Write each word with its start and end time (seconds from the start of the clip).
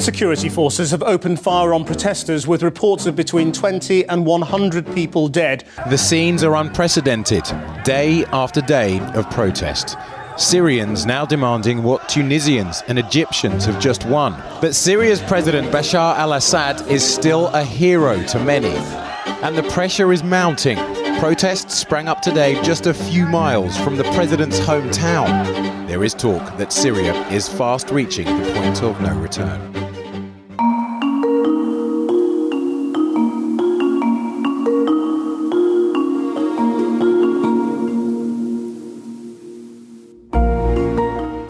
Security 0.00 0.48
forces 0.48 0.90
have 0.90 1.02
opened 1.02 1.40
fire 1.40 1.72
on 1.72 1.84
protesters 1.84 2.46
with 2.46 2.62
reports 2.62 3.06
of 3.06 3.14
between 3.14 3.52
20 3.52 4.06
and 4.08 4.26
100 4.26 4.94
people 4.94 5.28
dead. 5.28 5.64
The 5.88 5.96
scenes 5.96 6.42
are 6.42 6.56
unprecedented, 6.56 7.44
day 7.84 8.24
after 8.32 8.60
day 8.60 9.00
of 9.14 9.30
protest. 9.30 9.96
Syrians 10.36 11.06
now 11.06 11.24
demanding 11.24 11.82
what 11.82 12.08
Tunisians 12.08 12.82
and 12.88 12.98
Egyptians 12.98 13.64
have 13.66 13.80
just 13.80 14.04
won. 14.06 14.32
But 14.60 14.74
Syria's 14.74 15.22
President 15.22 15.68
Bashar 15.68 16.16
al 16.16 16.32
Assad 16.32 16.86
is 16.90 17.02
still 17.02 17.48
a 17.48 17.62
hero 17.62 18.22
to 18.24 18.38
many. 18.40 18.74
And 19.42 19.56
the 19.56 19.62
pressure 19.64 20.12
is 20.12 20.22
mounting. 20.22 20.78
Protests 21.18 21.76
sprang 21.76 22.08
up 22.08 22.20
today 22.20 22.60
just 22.62 22.86
a 22.86 22.94
few 22.94 23.26
miles 23.26 23.78
from 23.78 23.96
the 23.96 24.04
president's 24.14 24.58
hometown. 24.58 25.86
There 25.86 26.02
is 26.02 26.14
talk 26.14 26.56
that 26.58 26.72
Syria 26.72 27.14
is 27.28 27.48
fast 27.48 27.90
reaching 27.90 28.26
the 28.26 28.52
point 28.52 28.82
of 28.82 29.00
no 29.00 29.14
return. 29.14 29.83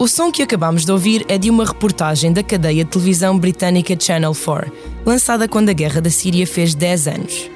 O 0.05 0.07
som 0.07 0.31
que 0.31 0.43
acabamos 0.43 0.85
de 0.85 0.91
ouvir 0.91 1.25
é 1.27 1.35
de 1.35 1.49
uma 1.49 1.65
reportagem 1.65 2.31
da 2.31 2.43
cadeia 2.43 2.83
de 2.83 2.91
televisão 2.91 3.39
britânica 3.39 3.97
Channel 3.99 4.35
4, 4.35 4.71
lançada 5.03 5.47
quando 5.47 5.69
a 5.69 5.73
guerra 5.73 5.99
da 5.99 6.11
Síria 6.11 6.45
fez 6.45 6.75
10 6.75 7.07
anos. 7.07 7.49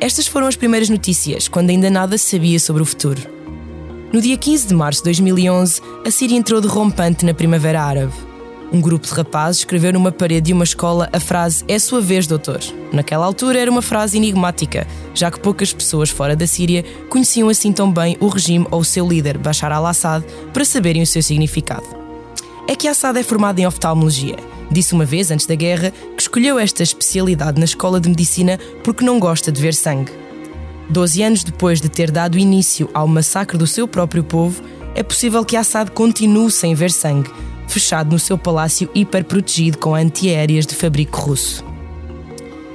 Estas 0.00 0.28
foram 0.28 0.46
as 0.46 0.54
primeiras 0.54 0.88
notícias, 0.88 1.48
quando 1.48 1.70
ainda 1.70 1.90
nada 1.90 2.16
se 2.16 2.36
sabia 2.36 2.60
sobre 2.60 2.82
o 2.82 2.86
futuro. 2.86 3.20
No 4.12 4.20
dia 4.20 4.36
15 4.36 4.68
de 4.68 4.74
março 4.74 5.00
de 5.00 5.06
2011, 5.06 5.80
a 6.06 6.10
Síria 6.12 6.36
entrou 6.36 6.60
de 6.60 6.68
rompante 6.68 7.26
na 7.26 7.34
Primavera 7.34 7.82
Árabe. 7.82 8.12
Um 8.72 8.80
grupo 8.80 9.06
de 9.06 9.12
rapazes 9.12 9.60
escreveu 9.60 9.92
numa 9.92 10.10
parede 10.10 10.46
de 10.46 10.52
uma 10.54 10.64
escola 10.64 11.06
a 11.12 11.20
frase 11.20 11.62
É 11.68 11.78
sua 11.78 12.00
vez, 12.00 12.26
doutor. 12.26 12.58
Naquela 12.90 13.26
altura 13.26 13.58
era 13.58 13.70
uma 13.70 13.82
frase 13.82 14.16
enigmática, 14.16 14.86
já 15.12 15.30
que 15.30 15.38
poucas 15.38 15.74
pessoas 15.74 16.08
fora 16.08 16.34
da 16.34 16.46
Síria 16.46 16.82
conheciam 17.10 17.50
assim 17.50 17.70
tão 17.70 17.92
bem 17.92 18.16
o 18.18 18.28
regime 18.28 18.66
ou 18.70 18.80
o 18.80 18.84
seu 18.84 19.06
líder, 19.06 19.36
Bashar 19.36 19.70
al-Assad, 19.72 20.24
para 20.54 20.64
saberem 20.64 21.02
o 21.02 21.06
seu 21.06 21.22
significado. 21.22 21.84
É 22.66 22.74
que 22.74 22.88
Assad 22.88 23.18
é 23.18 23.22
formado 23.22 23.58
em 23.58 23.66
oftalmologia. 23.66 24.36
Disse 24.70 24.94
uma 24.94 25.04
vez, 25.04 25.30
antes 25.30 25.44
da 25.44 25.54
guerra, 25.54 25.92
que 26.16 26.22
escolheu 26.22 26.58
esta 26.58 26.82
especialidade 26.82 27.58
na 27.58 27.66
escola 27.66 28.00
de 28.00 28.08
medicina 28.08 28.58
porque 28.82 29.04
não 29.04 29.20
gosta 29.20 29.52
de 29.52 29.60
ver 29.60 29.74
sangue. 29.74 30.12
Doze 30.88 31.22
anos 31.22 31.44
depois 31.44 31.78
de 31.78 31.90
ter 31.90 32.10
dado 32.10 32.38
início 32.38 32.88
ao 32.94 33.06
massacre 33.06 33.58
do 33.58 33.66
seu 33.66 33.86
próprio 33.86 34.24
povo, 34.24 34.62
é 34.94 35.02
possível 35.02 35.44
que 35.44 35.58
Assad 35.58 35.90
continue 35.90 36.50
sem 36.50 36.74
ver 36.74 36.90
sangue, 36.90 37.30
fechado 37.68 38.12
no 38.12 38.18
seu 38.18 38.36
palácio 38.36 38.90
hiperprotegido 38.94 39.78
com 39.78 39.94
antiaéreas 39.94 40.66
de 40.66 40.74
fabrico 40.74 41.20
russo. 41.20 41.64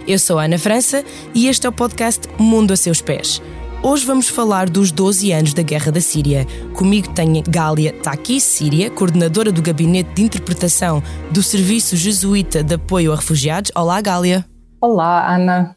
Eu 0.08 0.18
sou 0.18 0.40
a 0.40 0.46
Ana 0.46 0.58
França 0.58 1.04
e 1.34 1.48
este 1.48 1.66
é 1.66 1.70
o 1.70 1.74
podcast 1.74 2.28
Mundo 2.40 2.72
a 2.72 2.78
seus 2.78 3.02
pés. 3.02 3.42
Hoje 3.84 4.06
vamos 4.06 4.28
falar 4.28 4.70
dos 4.70 4.92
12 4.92 5.32
anos 5.32 5.54
da 5.54 5.62
Guerra 5.62 5.92
da 5.92 6.02
Síria. 6.02 6.48
Comigo 6.74 7.10
tenho 7.14 7.44
Gália 7.48 7.94
Taki 7.94 8.42
Síria, 8.42 8.90
coordenadora 8.90 9.52
do 9.52 9.62
Gabinete 9.62 10.10
de 10.16 10.24
Interpretação 10.24 11.04
do 11.32 11.44
Serviço 11.44 11.96
Jesuíta 11.96 12.64
de 12.64 12.76
Apoio 12.76 13.14
a 13.14 13.16
Refugiados. 13.16 13.72
Olá, 13.76 14.02
Gália. 14.02 14.46
Olá, 14.82 15.34
Ana. 15.34 15.76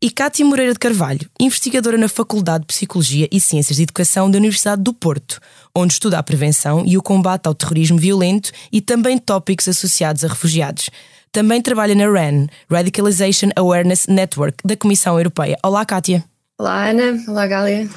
E 0.00 0.10
Cátia 0.10 0.44
Moreira 0.44 0.72
de 0.72 0.78
Carvalho, 0.78 1.28
investigadora 1.40 1.98
na 1.98 2.08
Faculdade 2.08 2.60
de 2.60 2.68
Psicologia 2.68 3.28
e 3.32 3.40
Ciências 3.40 3.78
de 3.78 3.82
Educação 3.82 4.30
da 4.30 4.38
Universidade 4.38 4.82
do 4.82 4.92
Porto, 4.92 5.40
onde 5.74 5.92
estuda 5.92 6.18
a 6.18 6.22
prevenção 6.22 6.84
e 6.86 6.96
o 6.96 7.02
combate 7.02 7.46
ao 7.46 7.54
terrorismo 7.54 7.98
violento 7.98 8.50
e 8.72 8.80
também 8.80 9.18
tópicos 9.18 9.68
associados 9.68 10.24
a 10.24 10.28
refugiados. 10.28 10.90
Também 11.30 11.60
trabalha 11.60 11.94
na 11.94 12.06
RAN, 12.06 12.46
Radicalization 12.70 13.50
Awareness 13.56 14.06
Network, 14.06 14.58
da 14.64 14.76
Comissão 14.76 15.16
Europeia. 15.18 15.58
Olá, 15.62 15.84
Cátia. 15.84 16.24
Olá, 16.58 16.88
Ana. 16.88 17.22
Olá, 17.28 17.46
Gália. 17.46 17.88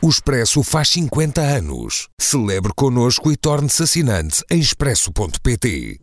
O 0.00 0.08
Expresso 0.08 0.62
faz 0.62 0.90
50 0.90 1.40
anos. 1.40 2.08
Celebre 2.20 2.72
connosco 2.76 3.32
e 3.32 3.36
torne-se 3.36 3.82
assinante 3.82 4.44
em 4.48 4.60
expresso.pt. 4.60 6.00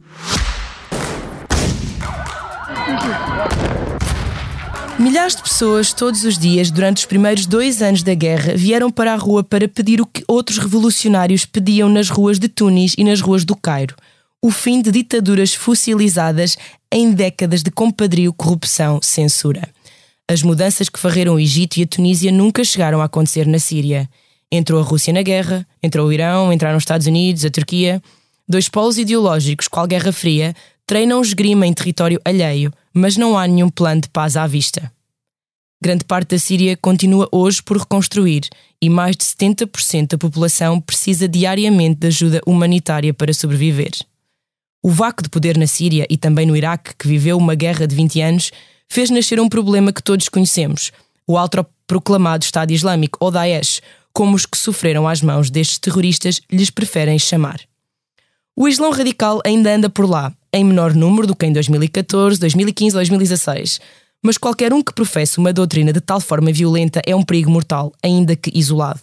Milhares 4.97 5.35
de 5.35 5.44
pessoas, 5.44 5.91
todos 5.91 6.23
os 6.23 6.38
dias, 6.38 6.72
durante 6.72 7.00
os 7.00 7.06
primeiros 7.06 7.45
dois 7.45 7.81
anos 7.81 8.01
da 8.01 8.13
guerra, 8.13 8.56
vieram 8.56 8.89
para 8.89 9.11
a 9.11 9.17
rua 9.17 9.44
para 9.44 9.67
pedir 9.67 10.00
o 10.00 10.06
que 10.06 10.23
outros 10.25 10.57
revolucionários 10.57 11.45
pediam 11.45 11.89
nas 11.89 12.09
ruas 12.09 12.39
de 12.39 12.47
Tunis 12.47 12.95
e 12.97 13.03
nas 13.03 13.19
ruas 13.19 13.44
do 13.44 13.57
Cairo: 13.57 13.94
o 14.41 14.50
fim 14.50 14.81
de 14.81 14.91
ditaduras 14.91 15.53
fossilizadas 15.53 16.57
em 16.89 17.11
décadas 17.11 17.61
de 17.61 17.72
compadrio, 17.72 18.31
corrupção, 18.31 19.01
censura. 19.01 19.67
As 20.29 20.41
mudanças 20.41 20.88
que 20.88 21.00
varreram 21.00 21.35
o 21.35 21.39
Egito 21.39 21.78
e 21.78 21.84
a 21.84 21.88
Tunísia 21.88 22.31
nunca 22.31 22.63
chegaram 22.63 23.01
a 23.01 23.05
acontecer 23.05 23.45
na 23.45 23.59
Síria. 23.59 24.09
Entrou 24.50 24.79
a 24.79 24.84
Rússia 24.84 25.11
na 25.11 25.22
guerra, 25.22 25.67
entrou 25.84 26.07
o 26.07 26.13
Irão, 26.13 26.53
entraram 26.53 26.78
os 26.78 26.84
Estados 26.84 27.05
Unidos, 27.05 27.44
a 27.44 27.50
Turquia. 27.50 28.01
Dois 28.47 28.69
polos 28.69 28.97
ideológicos, 28.97 29.67
qual 29.67 29.85
Guerra 29.88 30.13
Fria, 30.13 30.55
treinam 30.88 31.22
esgrima 31.22 31.67
em 31.67 31.73
território 31.73 32.22
alheio, 32.23 32.72
mas 32.95 33.17
não 33.17 33.38
há 33.38 33.45
nenhum 33.45 33.69
plano 33.69 34.01
de 34.01 34.09
paz 34.09 34.38
à 34.38 34.47
vista. 34.47 34.89
Grande 35.83 36.06
parte 36.06 36.29
da 36.29 36.39
Síria 36.39 36.78
continua 36.78 37.28
hoje 37.29 37.61
por 37.61 37.78
reconstruir 37.78 38.47
e 38.81 38.89
mais 38.89 39.17
de 39.17 39.25
70% 39.25 40.11
da 40.11 40.17
população 40.17 40.79
precisa 40.79 41.28
diariamente 41.28 42.00
de 42.00 42.07
ajuda 42.07 42.41
humanitária 42.47 43.13
para 43.13 43.34
sobreviver. 43.34 43.91
O 44.81 44.89
vácuo 44.89 45.23
de 45.23 45.29
poder 45.29 45.57
na 45.57 45.67
Síria 45.67 46.07
e 46.09 46.17
também 46.17 46.45
no 46.45 46.55
Iraque, 46.55 46.95
que 46.97 47.07
viveu 47.07 47.38
uma 47.38 47.53
guerra 47.53 47.85
de 47.85 47.94
20 47.95 48.22
anos, 48.22 48.51
fez 48.88 49.09
nascer 49.09 49.39
um 49.39 49.50
problema 49.50 49.91
que 49.91 50.01
todos 50.01 50.29
conhecemos: 50.29 50.91
o 51.28 51.38
autoproclamado 51.38 52.45
Estado 52.45 52.72
Islâmico, 52.72 53.17
ou 53.19 53.29
Daesh, 53.29 53.81
como 54.13 54.35
os 54.35 54.45
que 54.45 54.57
sofreram 54.57 55.07
às 55.07 55.22
mãos 55.22 55.50
destes 55.50 55.79
terroristas 55.79 56.39
lhes 56.50 56.69
preferem 56.69 57.19
chamar. 57.19 57.59
O 58.55 58.69
Islão 58.69 58.91
radical 58.91 59.41
ainda 59.45 59.75
anda 59.75 59.89
por 59.89 60.09
lá, 60.09 60.34
em 60.55 60.63
menor 60.63 60.93
número 60.95 61.27
do 61.27 61.35
que 61.35 61.45
em 61.45 61.51
2014, 61.51 62.39
2015 62.39 62.95
ou 62.95 62.99
2016, 62.99 63.81
mas 64.23 64.38
qualquer 64.38 64.73
um 64.73 64.81
que 64.81 64.93
professe 64.93 65.38
uma 65.38 65.51
doutrina 65.51 65.91
de 65.91 65.99
tal 65.99 66.21
forma 66.21 66.51
violenta 66.51 67.01
é 67.05 67.13
um 67.13 67.23
perigo 67.23 67.51
mortal, 67.51 67.91
ainda 68.01 68.35
que 68.35 68.49
isolado. 68.57 69.01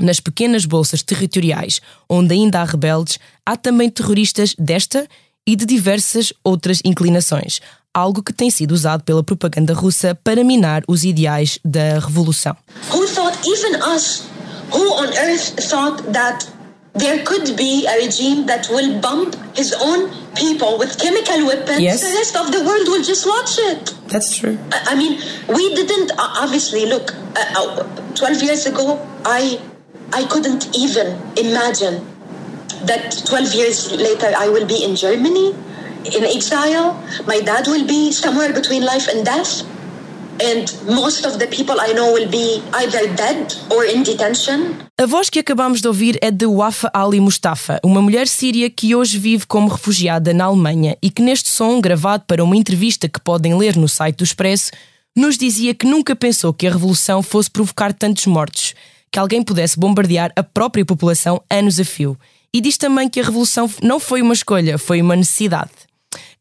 Nas 0.00 0.18
pequenas 0.18 0.64
bolsas 0.64 1.02
territoriais, 1.02 1.80
onde 2.08 2.34
ainda 2.34 2.60
há 2.60 2.64
rebeldes, 2.64 3.18
há 3.44 3.56
também 3.56 3.90
terroristas 3.90 4.54
desta 4.58 5.06
e 5.46 5.54
de 5.54 5.66
diversas 5.66 6.32
outras 6.42 6.80
inclinações, 6.84 7.60
algo 7.92 8.22
que 8.22 8.32
tem 8.32 8.50
sido 8.50 8.72
usado 8.72 9.04
pela 9.04 9.22
propaganda 9.22 9.74
russa 9.74 10.14
para 10.14 10.42
minar 10.42 10.82
os 10.88 11.04
ideais 11.04 11.58
da 11.64 11.98
revolução. 11.98 12.56
Who 12.90 13.06
thought 13.06 13.38
even 13.46 13.76
us 13.94 14.24
who 14.72 14.92
on 14.94 15.12
earth 15.12 15.54
thought 15.70 16.02
that 16.12 16.55
there 17.02 17.22
could 17.24 17.56
be 17.56 17.86
a 17.86 17.94
regime 18.04 18.46
that 18.46 18.68
will 18.70 19.00
bomb 19.00 19.32
his 19.54 19.72
own 19.88 20.08
people 20.34 20.78
with 20.78 20.98
chemical 21.00 21.46
weapons 21.46 21.80
Yes. 21.80 22.00
the 22.06 22.12
rest 22.18 22.36
of 22.36 22.52
the 22.52 22.62
world 22.68 22.86
will 22.92 23.02
just 23.12 23.26
watch 23.26 23.54
it 23.70 23.92
That's 24.12 24.30
true. 24.38 24.56
I 24.72 24.78
I 24.92 24.94
mean, 25.00 25.14
we 25.58 25.64
didn't 25.78 26.12
uh, 26.12 26.42
obviously 26.42 26.82
look. 26.92 27.08
Uh, 27.12 27.60
uh, 27.60 27.86
Twelve 28.18 28.40
years 28.48 28.62
ago, 28.70 28.84
I 29.38 29.58
I 30.18 30.22
couldn't 30.32 30.64
even 30.84 31.08
imagine 31.44 31.96
that. 32.90 33.18
Twelve 33.30 33.50
years 33.60 33.80
later, 34.04 34.30
I 34.44 34.46
will 34.54 34.64
be 34.74 34.78
in 34.86 34.94
Germany, 35.02 35.48
in 36.16 36.22
exile. 36.36 36.86
My 37.32 37.40
dad 37.50 37.66
will 37.72 37.84
be 37.90 38.00
somewhere 38.20 38.52
between 38.60 38.86
life 38.92 39.08
and 39.14 39.26
death, 39.32 39.52
A 44.98 45.06
voz 45.06 45.30
que 45.30 45.38
acabamos 45.38 45.80
de 45.80 45.88
ouvir 45.88 46.18
é 46.20 46.30
de 46.30 46.46
Wafa 46.46 46.90
Ali 46.92 47.20
Mustafa, 47.20 47.80
uma 47.82 48.02
mulher 48.02 48.28
síria 48.28 48.68
que 48.68 48.94
hoje 48.94 49.18
vive 49.18 49.46
como 49.46 49.68
refugiada 49.68 50.34
na 50.34 50.44
Alemanha 50.44 50.96
e 51.02 51.10
que 51.10 51.22
neste 51.22 51.48
som, 51.48 51.80
gravado 51.80 52.24
para 52.26 52.44
uma 52.44 52.56
entrevista 52.56 53.08
que 53.08 53.20
podem 53.20 53.56
ler 53.56 53.76
no 53.76 53.88
site 53.88 54.16
do 54.16 54.24
Expresso, 54.24 54.70
nos 55.16 55.38
dizia 55.38 55.74
que 55.74 55.86
nunca 55.86 56.14
pensou 56.14 56.52
que 56.52 56.66
a 56.66 56.70
revolução 56.70 57.22
fosse 57.22 57.50
provocar 57.50 57.92
tantos 57.92 58.26
mortos, 58.26 58.74
que 59.10 59.18
alguém 59.18 59.42
pudesse 59.42 59.78
bombardear 59.78 60.30
a 60.36 60.42
própria 60.42 60.84
população 60.84 61.42
anos 61.50 61.80
a 61.80 61.84
fio. 61.84 62.18
E 62.52 62.60
diz 62.60 62.76
também 62.76 63.08
que 63.08 63.20
a 63.20 63.24
revolução 63.24 63.70
não 63.82 63.98
foi 63.98 64.20
uma 64.20 64.34
escolha, 64.34 64.76
foi 64.76 65.00
uma 65.00 65.16
necessidade. 65.16 65.70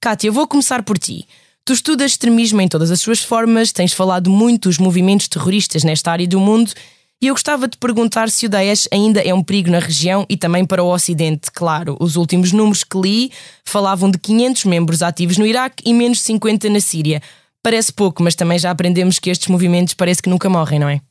Kátia, 0.02 0.32
vou 0.32 0.48
começar 0.48 0.84
por 0.84 0.98
ti. 0.98 1.26
Tu 1.66 1.74
estudas 1.74 2.12
extremismo 2.12 2.62
em 2.62 2.68
todas 2.68 2.92
as 2.92 3.02
suas 3.02 3.24
formas, 3.24 3.72
tens 3.72 3.92
falado 3.92 4.30
muito 4.30 4.70
dos 4.70 4.78
movimentos 4.78 5.28
terroristas 5.28 5.84
nesta 5.84 6.12
área 6.12 6.28
do 6.28 6.40
mundo 6.40 6.72
e 7.20 7.26
eu 7.26 7.34
gostava 7.34 7.68
de 7.68 7.76
perguntar 7.76 8.30
se 8.30 8.46
o 8.46 8.50
Daesh 8.50 8.88
ainda 8.92 9.20
é 9.20 9.34
um 9.34 9.42
perigo 9.42 9.72
na 9.72 9.80
região 9.80 10.28
e 10.30 10.38
também 10.38 10.64
para 10.64 10.84
o 10.84 10.94
Ocidente. 10.94 11.50
Claro, 11.52 11.98
os 12.00 12.18
últimos 12.18 12.52
números 12.52 12.84
que 12.84 12.96
li 13.00 13.32
falavam 13.66 14.12
de 14.12 14.20
500 14.20 14.66
membros 14.66 15.02
ativos 15.02 15.40
no 15.40 15.48
Iraque 15.48 15.82
e 15.84 15.92
menos 15.92 16.22
50 16.22 16.70
na 16.70 16.80
Síria. 16.80 17.20
Parece 17.64 17.92
pouco, 17.92 18.22
mas 18.22 18.36
também 18.36 18.60
já 18.60 18.70
aprendemos 18.70 19.18
que 19.18 19.32
estes 19.32 19.48
movimentos 19.48 19.96
parece 19.96 20.22
que 20.22 20.30
nunca 20.30 20.48
morrem, 20.48 20.78
não 20.78 20.88
é? 20.88 21.02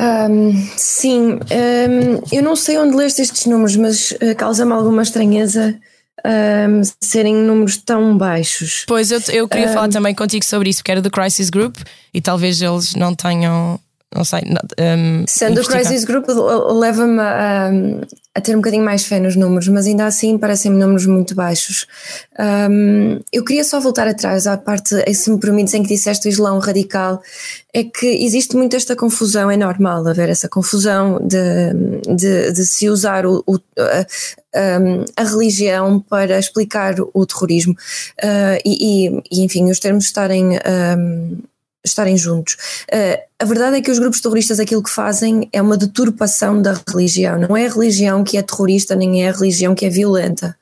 Ahm, 0.00 0.50
sim, 0.76 1.34
ahm, 1.34 2.20
eu 2.32 2.42
não 2.42 2.56
sei 2.56 2.76
onde 2.76 2.96
leste 2.96 3.22
estes 3.22 3.46
números, 3.46 3.76
mas 3.76 4.12
ah, 4.20 4.34
causa-me 4.34 4.72
alguma 4.72 5.02
estranheza 5.02 5.78
um, 6.24 6.82
serem 7.00 7.34
números 7.34 7.76
tão 7.76 8.16
baixos. 8.16 8.84
Pois, 8.86 9.10
eu, 9.10 9.20
eu 9.30 9.48
queria 9.48 9.70
um, 9.70 9.72
falar 9.72 9.88
também 9.88 10.14
contigo 10.14 10.44
sobre 10.44 10.70
isso, 10.70 10.80
porque 10.80 10.92
era 10.92 11.02
do 11.02 11.10
Crisis 11.10 11.50
Group 11.50 11.76
e 12.12 12.20
talvez 12.20 12.60
eles 12.62 12.94
não 12.94 13.14
tenham 13.14 13.80
não 14.14 14.24
sei. 14.24 14.42
Um, 14.78 15.24
Sendo 15.26 15.62
o 15.62 15.64
Crisis 15.64 16.04
Group 16.04 16.26
leva-me 16.28 17.18
a, 17.18 17.70
a, 18.34 18.40
ter 18.40 18.54
um 18.54 18.58
bocadinho 18.58 18.84
mais 18.84 19.04
fé 19.04 19.20
nos 19.20 19.36
números, 19.36 19.68
mas 19.68 19.86
ainda 19.86 20.06
assim 20.06 20.38
parecem-me 20.38 20.78
números 20.78 21.06
muito 21.06 21.34
baixos. 21.34 21.86
Um, 22.38 23.20
eu 23.32 23.44
queria 23.44 23.64
só 23.64 23.80
voltar 23.80 24.08
atrás 24.08 24.46
à 24.46 24.56
parte, 24.56 24.94
se 25.14 25.30
me 25.30 25.38
permites, 25.38 25.74
em 25.74 25.82
que 25.82 25.88
disseste 25.88 26.28
o 26.28 26.30
Islão 26.30 26.58
radical, 26.58 27.22
é 27.74 27.84
que 27.84 28.06
existe 28.06 28.56
muito 28.56 28.76
esta 28.76 28.96
confusão, 28.96 29.50
é 29.50 29.56
normal 29.56 30.06
haver 30.06 30.28
essa 30.28 30.48
confusão 30.48 31.18
de, 31.26 32.14
de, 32.14 32.52
de 32.52 32.66
se 32.66 32.88
usar 32.88 33.26
o, 33.26 33.42
o 33.46 33.58
a, 33.78 35.22
a, 35.22 35.24
religião 35.24 36.00
para 36.00 36.38
explicar 36.38 36.94
o 37.14 37.26
terrorismo 37.26 37.72
uh, 37.72 38.58
e, 38.64 39.08
e, 39.30 39.44
enfim, 39.44 39.70
os 39.70 39.78
termos 39.78 40.04
estarem 40.04 40.58
um, 40.98 41.38
estarem 41.84 42.16
juntos. 42.16 42.54
Uh, 42.92 43.20
a 43.38 43.44
verdade 43.44 43.76
é 43.76 43.80
que 43.80 43.90
os 43.90 43.98
grupos 43.98 44.20
terroristas 44.20 44.60
aquilo 44.60 44.82
que 44.82 44.90
fazem 44.90 45.48
é 45.52 45.60
uma 45.60 45.76
deturpação 45.76 46.62
da 46.62 46.80
religião. 46.88 47.38
Não 47.38 47.56
é 47.56 47.66
a 47.66 47.70
religião 47.70 48.22
que 48.22 48.36
é 48.36 48.42
terrorista, 48.42 48.94
nem 48.94 49.24
é 49.24 49.28
a 49.28 49.32
religião 49.32 49.74
que 49.74 49.86
é 49.86 49.90
violenta. 49.90 50.56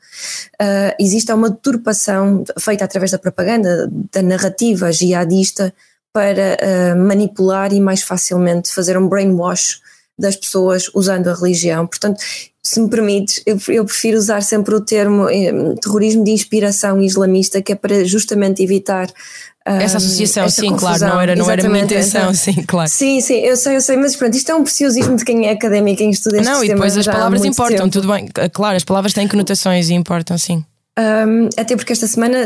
Uh, 0.60 0.94
existe 0.98 1.32
uma 1.32 1.50
deturpação 1.50 2.44
feita 2.58 2.84
através 2.84 3.10
da 3.10 3.18
propaganda, 3.18 3.90
da 4.12 4.22
narrativa 4.22 4.92
jihadista, 4.92 5.72
para 6.12 6.56
uh, 6.56 6.98
manipular 6.98 7.72
e 7.72 7.80
mais 7.80 8.02
facilmente 8.02 8.72
fazer 8.72 8.98
um 8.98 9.08
brainwash 9.08 9.80
das 10.18 10.36
pessoas 10.36 10.90
usando 10.94 11.28
a 11.28 11.34
religião. 11.34 11.86
Portanto, 11.86 12.20
se 12.62 12.78
me 12.78 12.90
permites, 12.90 13.42
eu, 13.46 13.58
eu 13.68 13.84
prefiro 13.86 14.18
usar 14.18 14.42
sempre 14.42 14.74
o 14.74 14.80
termo 14.82 15.28
eh, 15.30 15.50
terrorismo 15.80 16.22
de 16.22 16.30
inspiração 16.30 17.00
islamista, 17.00 17.62
que 17.62 17.72
é 17.72 17.74
para 17.74 18.04
justamente 18.04 18.62
evitar 18.62 19.10
essa 19.66 19.98
associação, 19.98 20.48
sim, 20.48 20.70
confusão. 20.70 20.98
claro, 20.98 21.14
não 21.14 21.20
era, 21.20 21.36
não 21.36 21.50
era 21.50 21.66
a 21.66 21.68
minha 21.68 21.84
intenção, 21.84 22.22
então, 22.22 22.34
sim, 22.34 22.62
claro. 22.66 22.88
Sim, 22.88 23.20
sim, 23.20 23.40
eu 23.40 23.56
sei, 23.56 23.76
eu 23.76 23.80
sei, 23.80 23.96
mas 23.96 24.16
pronto, 24.16 24.34
isto 24.34 24.50
é 24.50 24.54
um 24.54 24.64
preciosismo 24.64 25.16
de 25.16 25.24
quem 25.24 25.46
é 25.46 25.52
académico, 25.52 25.98
quem 25.98 26.10
estuda 26.10 26.38
este 26.38 26.48
Não, 26.48 26.64
e 26.64 26.68
depois 26.68 26.96
as 26.96 27.06
palavras 27.06 27.44
importam, 27.44 27.88
tempo. 27.88 27.90
tudo 27.90 28.08
bem, 28.12 28.28
claro, 28.52 28.76
as 28.76 28.84
palavras 28.84 29.12
têm 29.12 29.28
conotações 29.28 29.90
e 29.90 29.94
importam, 29.94 30.38
sim. 30.38 30.64
Um, 30.98 31.48
até 31.56 31.76
porque 31.76 31.92
esta 31.92 32.06
semana, 32.06 32.36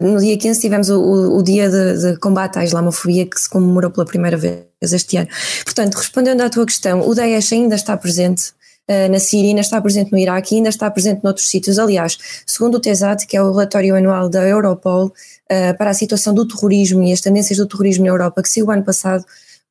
no 0.00 0.18
dia 0.18 0.36
15, 0.38 0.60
tivemos 0.60 0.88
o, 0.88 1.00
o, 1.00 1.38
o 1.38 1.42
dia 1.42 1.68
de, 1.68 2.12
de, 2.12 2.16
combate 2.18 2.58
à 2.58 2.64
islamofobia 2.64 3.26
que 3.26 3.38
se 3.38 3.48
comemorou 3.48 3.90
pela 3.90 4.06
primeira 4.06 4.36
vez 4.36 4.64
este 4.80 5.16
ano. 5.16 5.28
Portanto, 5.64 5.96
respondendo 5.96 6.40
à 6.40 6.48
tua 6.48 6.64
questão, 6.64 7.06
o 7.06 7.14
Daesh 7.14 7.52
ainda 7.52 7.74
está 7.74 7.96
presente 7.96 8.52
eh, 8.52 8.59
na 9.10 9.18
Síria, 9.18 9.50
ainda 9.50 9.60
está 9.60 9.80
presente 9.80 10.10
no 10.12 10.18
Iraque 10.18 10.54
e 10.54 10.58
ainda 10.58 10.68
está 10.68 10.90
presente 10.90 11.22
noutros 11.22 11.48
sítios. 11.48 11.78
Aliás, 11.78 12.18
segundo 12.46 12.76
o 12.76 12.80
TESAT, 12.80 13.26
que 13.26 13.36
é 13.36 13.42
o 13.42 13.50
relatório 13.50 13.94
anual 13.94 14.28
da 14.28 14.46
Europol 14.46 15.06
uh, 15.06 15.76
para 15.78 15.90
a 15.90 15.94
situação 15.94 16.34
do 16.34 16.46
terrorismo 16.46 17.02
e 17.02 17.12
as 17.12 17.20
tendências 17.20 17.58
do 17.58 17.66
terrorismo 17.66 18.04
na 18.04 18.10
Europa, 18.10 18.42
que 18.42 18.48
saiu 18.48 18.70
ano 18.70 18.84
passado, 18.84 19.24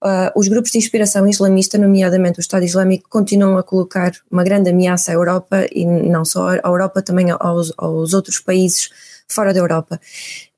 uh, 0.03 0.31
os 0.35 0.47
grupos 0.47 0.71
de 0.71 0.77
inspiração 0.77 1.27
islamista, 1.27 1.77
nomeadamente 1.77 2.39
o 2.39 2.41
Estado 2.41 2.63
Islâmico, 2.63 3.09
continuam 3.09 3.57
a 3.57 3.63
colocar 3.63 4.11
uma 4.31 4.43
grande 4.43 4.69
ameaça 4.69 5.11
à 5.11 5.15
Europa 5.15 5.65
e 5.71 5.85
não 5.85 6.23
só 6.23 6.49
à 6.49 6.61
Europa, 6.63 7.01
também 7.01 7.27
aos, 7.31 7.73
aos 7.77 8.13
outros 8.13 8.39
países 8.39 8.89
fora 9.27 9.53
da 9.53 9.59
Europa. 9.59 9.99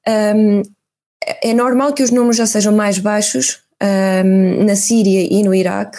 Um, 0.08 0.62
é 1.42 1.54
normal 1.54 1.94
que 1.94 2.02
os 2.02 2.10
números 2.10 2.38
já 2.38 2.48
sejam 2.48 2.74
mais 2.74 2.98
baixos 2.98 3.61
um, 3.81 4.63
na 4.63 4.75
Síria 4.75 5.28
e 5.30 5.44
no 5.44 5.54
Iraque, 5.54 5.98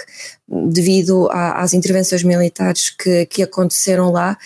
devido 0.48 1.28
a, 1.30 1.62
às 1.62 1.72
intervenções 1.72 2.22
militares 2.22 2.90
que, 2.90 3.26
que 3.26 3.42
aconteceram 3.42 4.10
lá, 4.10 4.36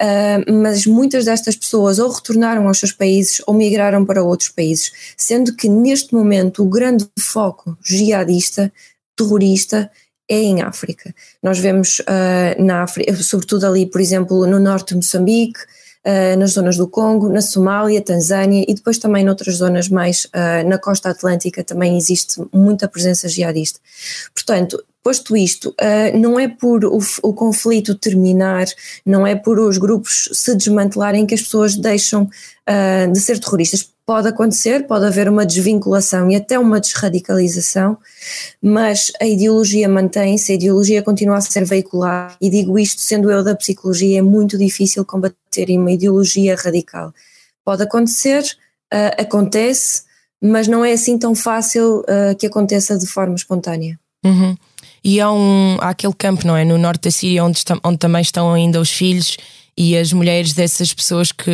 uh, 0.00 0.52
mas 0.52 0.86
muitas 0.86 1.24
destas 1.24 1.56
pessoas 1.56 1.98
ou 1.98 2.10
retornaram 2.10 2.66
aos 2.68 2.78
seus 2.78 2.92
países 2.92 3.40
ou 3.46 3.54
migraram 3.54 4.04
para 4.04 4.22
outros 4.22 4.50
países, 4.50 4.92
sendo 5.16 5.54
que 5.54 5.68
neste 5.68 6.14
momento 6.14 6.62
o 6.62 6.68
grande 6.68 7.08
foco 7.18 7.76
jihadista, 7.82 8.72
terrorista, 9.16 9.90
é 10.28 10.40
em 10.40 10.62
África. 10.62 11.14
Nós 11.42 11.58
vemos 11.58 12.00
uh, 12.00 12.62
na 12.62 12.82
África, 12.82 13.14
sobretudo 13.16 13.66
ali, 13.66 13.86
por 13.86 14.00
exemplo, 14.00 14.46
no 14.46 14.58
norte 14.58 14.88
de 14.90 14.96
Moçambique, 14.96 15.60
uh, 16.06 16.38
nas 16.38 16.52
zonas 16.52 16.76
do 16.76 16.88
Congo, 16.88 17.28
na 17.28 17.40
Somália, 17.40 18.00
Tanzânia 18.00 18.64
e 18.66 18.74
depois 18.74 18.98
também 18.98 19.24
noutras 19.24 19.56
zonas 19.56 19.88
mais 19.88 20.26
uh, 20.26 20.68
na 20.68 20.78
costa 20.78 21.10
atlântica 21.10 21.64
também 21.64 21.96
existe 21.96 22.42
muita 22.52 22.88
presença 22.88 23.28
jihadista. 23.28 23.80
Portanto, 24.34 24.82
Posto 25.04 25.36
isto, 25.36 25.70
uh, 25.70 26.16
não 26.16 26.38
é 26.38 26.46
por 26.46 26.84
o, 26.84 27.00
o, 27.24 27.34
conflito 27.34 27.92
terminar, 27.92 28.66
não 29.04 29.26
é 29.26 29.34
por 29.34 29.58
os 29.58 29.76
grupos 29.76 30.28
se 30.32 30.54
desmantelarem 30.54 31.26
que 31.26 31.34
as 31.34 31.42
pessoas 31.42 31.74
deixam 31.74 32.30
de 33.12 33.18
ser 33.18 33.40
terroristas. 33.40 33.91
Pode 34.04 34.28
acontecer, 34.28 34.86
pode 34.86 35.06
haver 35.06 35.28
uma 35.28 35.46
desvinculação 35.46 36.28
e 36.28 36.34
até 36.34 36.58
uma 36.58 36.80
desradicalização, 36.80 37.96
mas 38.60 39.12
a 39.20 39.26
ideologia 39.26 39.88
mantém-se, 39.88 40.50
a 40.50 40.54
ideologia 40.56 41.02
continua 41.02 41.36
a 41.36 41.40
ser 41.40 41.64
veiculada, 41.64 42.34
e 42.40 42.50
digo 42.50 42.78
isto 42.78 43.00
sendo 43.00 43.30
eu 43.30 43.44
da 43.44 43.54
psicologia, 43.54 44.18
é 44.18 44.22
muito 44.22 44.58
difícil 44.58 45.04
combater 45.04 45.70
uma 45.70 45.92
ideologia 45.92 46.56
radical. 46.56 47.14
Pode 47.64 47.84
acontecer, 47.84 48.42
uh, 48.92 49.22
acontece, 49.22 50.02
mas 50.42 50.66
não 50.66 50.84
é 50.84 50.92
assim 50.92 51.16
tão 51.16 51.34
fácil 51.36 52.04
que 52.36 52.46
aconteça 52.46 52.98
de 52.98 53.06
forma 53.06 53.36
espontânea. 53.36 53.96
Uhum. 54.24 54.56
E 55.04 55.20
há, 55.20 55.30
um, 55.30 55.76
há 55.80 55.90
aquele 55.90 56.14
campo, 56.14 56.44
não 56.44 56.56
é? 56.56 56.64
No 56.64 56.76
norte 56.78 57.02
da 57.02 57.10
Síria, 57.12 57.44
onde, 57.44 57.58
está, 57.58 57.78
onde 57.84 57.98
também 57.98 58.22
estão 58.22 58.52
ainda 58.52 58.80
os 58.80 58.90
filhos 58.90 59.36
e 59.76 59.96
as 59.96 60.12
mulheres 60.12 60.52
dessas 60.52 60.92
pessoas 60.92 61.32
que, 61.32 61.50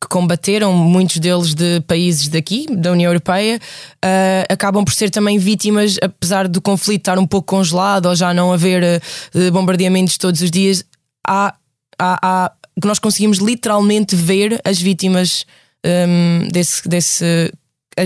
que 0.00 0.08
combateram, 0.08 0.72
muitos 0.72 1.18
deles 1.18 1.54
de 1.54 1.80
países 1.86 2.28
daqui, 2.28 2.66
da 2.70 2.92
União 2.92 3.10
Europeia, 3.10 3.58
uh, 4.04 4.52
acabam 4.52 4.84
por 4.84 4.94
ser 4.94 5.10
também 5.10 5.38
vítimas, 5.38 5.96
apesar 6.00 6.46
do 6.46 6.62
conflito 6.62 7.00
estar 7.00 7.18
um 7.18 7.26
pouco 7.26 7.48
congelado 7.48 8.06
ou 8.06 8.14
já 8.14 8.32
não 8.32 8.52
haver 8.52 8.82
uh, 8.82 9.52
bombardeamentos 9.52 10.16
todos 10.16 10.40
os 10.40 10.50
dias, 10.50 10.84
há, 11.26 11.54
há, 11.98 12.18
há, 12.22 12.52
nós 12.84 12.98
conseguimos 12.98 13.38
literalmente 13.38 14.14
ver 14.14 14.60
as 14.64 14.80
vítimas 14.80 15.44
um, 15.84 16.48
desse, 16.52 16.88
desse 16.88 17.52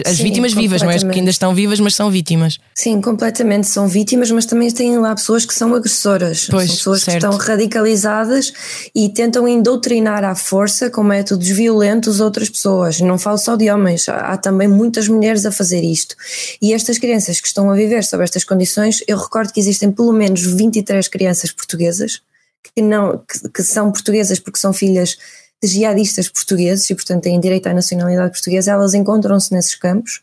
as 0.06 0.16
Sim, 0.16 0.24
vítimas 0.24 0.52
vivas, 0.52 0.82
não 0.82 0.90
é? 0.90 0.98
Porque 0.98 1.18
ainda 1.18 1.30
estão 1.30 1.54
vivas, 1.54 1.80
mas 1.80 1.94
são 1.94 2.10
vítimas. 2.10 2.58
Sim, 2.74 3.00
completamente 3.00 3.66
são 3.66 3.86
vítimas, 3.86 4.30
mas 4.30 4.46
também 4.46 4.70
têm 4.70 4.98
lá 4.98 5.14
pessoas 5.14 5.44
que 5.44 5.54
são 5.54 5.74
agressoras. 5.74 6.46
Pois, 6.50 6.66
são 6.66 6.76
pessoas 6.76 7.02
certo. 7.02 7.20
que 7.20 7.26
estão 7.26 7.38
radicalizadas 7.38 8.52
e 8.94 9.08
tentam 9.08 9.46
indoutrinar 9.46 10.24
à 10.24 10.34
força 10.34 10.90
com 10.90 11.02
métodos 11.02 11.48
violentos 11.48 12.20
outras 12.20 12.48
pessoas. 12.48 13.00
Não 13.00 13.18
falo 13.18 13.38
só 13.38 13.56
de 13.56 13.70
homens, 13.70 14.08
há 14.08 14.36
também 14.36 14.68
muitas 14.68 15.08
mulheres 15.08 15.44
a 15.44 15.52
fazer 15.52 15.82
isto. 15.82 16.16
E 16.60 16.72
estas 16.72 16.98
crianças 16.98 17.40
que 17.40 17.46
estão 17.46 17.70
a 17.70 17.74
viver 17.74 18.04
sob 18.04 18.22
estas 18.22 18.44
condições, 18.44 19.02
eu 19.06 19.18
recordo 19.18 19.52
que 19.52 19.60
existem 19.60 19.90
pelo 19.90 20.12
menos 20.12 20.42
23 20.42 21.06
crianças 21.08 21.52
portuguesas 21.52 22.20
que, 22.74 22.82
não, 22.82 23.18
que, 23.18 23.48
que 23.48 23.62
são 23.62 23.90
portuguesas 23.90 24.38
porque 24.38 24.58
são 24.58 24.72
filhas 24.72 25.16
jihadistas 25.62 26.28
portugueses 26.28 26.88
e, 26.90 26.94
portanto, 26.94 27.22
têm 27.22 27.38
direito 27.38 27.66
à 27.68 27.74
nacionalidade 27.74 28.32
portuguesa, 28.32 28.72
elas 28.72 28.94
encontram-se 28.94 29.52
nesses 29.52 29.74
campos. 29.74 30.22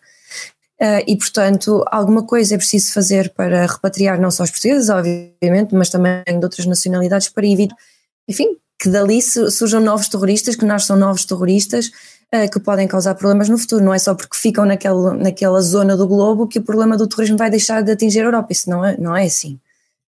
Uh, 0.81 1.03
e, 1.05 1.17
portanto, 1.17 1.83
alguma 1.91 2.23
coisa 2.23 2.55
é 2.55 2.57
preciso 2.57 2.93
fazer 2.93 3.29
para 3.31 3.65
repatriar 3.65 4.19
não 4.19 4.31
só 4.31 4.43
os 4.43 4.51
portugueses, 4.51 4.89
obviamente, 4.89 5.75
mas 5.75 5.89
também 5.89 6.23
de 6.25 6.43
outras 6.43 6.65
nacionalidades 6.65 7.27
para 7.27 7.45
evitar, 7.45 7.75
enfim, 8.27 8.55
que 8.81 8.87
dali 8.87 9.21
surjam 9.21 9.81
novos 9.81 10.07
terroristas, 10.07 10.55
que 10.55 10.63
nasçam 10.63 10.95
novos 10.95 11.25
terroristas 11.25 11.87
uh, 12.33 12.49
que 12.49 12.59
podem 12.61 12.87
causar 12.87 13.15
problemas 13.15 13.49
no 13.49 13.57
futuro. 13.57 13.83
Não 13.83 13.93
é 13.93 13.99
só 13.99 14.15
porque 14.15 14.37
ficam 14.37 14.65
naquela, 14.65 15.13
naquela 15.13 15.61
zona 15.61 15.97
do 15.97 16.07
globo 16.07 16.47
que 16.47 16.59
o 16.59 16.63
problema 16.63 16.95
do 16.95 17.07
terrorismo 17.07 17.37
vai 17.37 17.49
deixar 17.49 17.83
de 17.83 17.91
atingir 17.91 18.21
a 18.21 18.25
Europa. 18.25 18.47
Isso 18.51 18.69
não 18.69 18.85
é, 18.85 18.97
não 18.97 19.15
é 19.15 19.25
assim. 19.25 19.59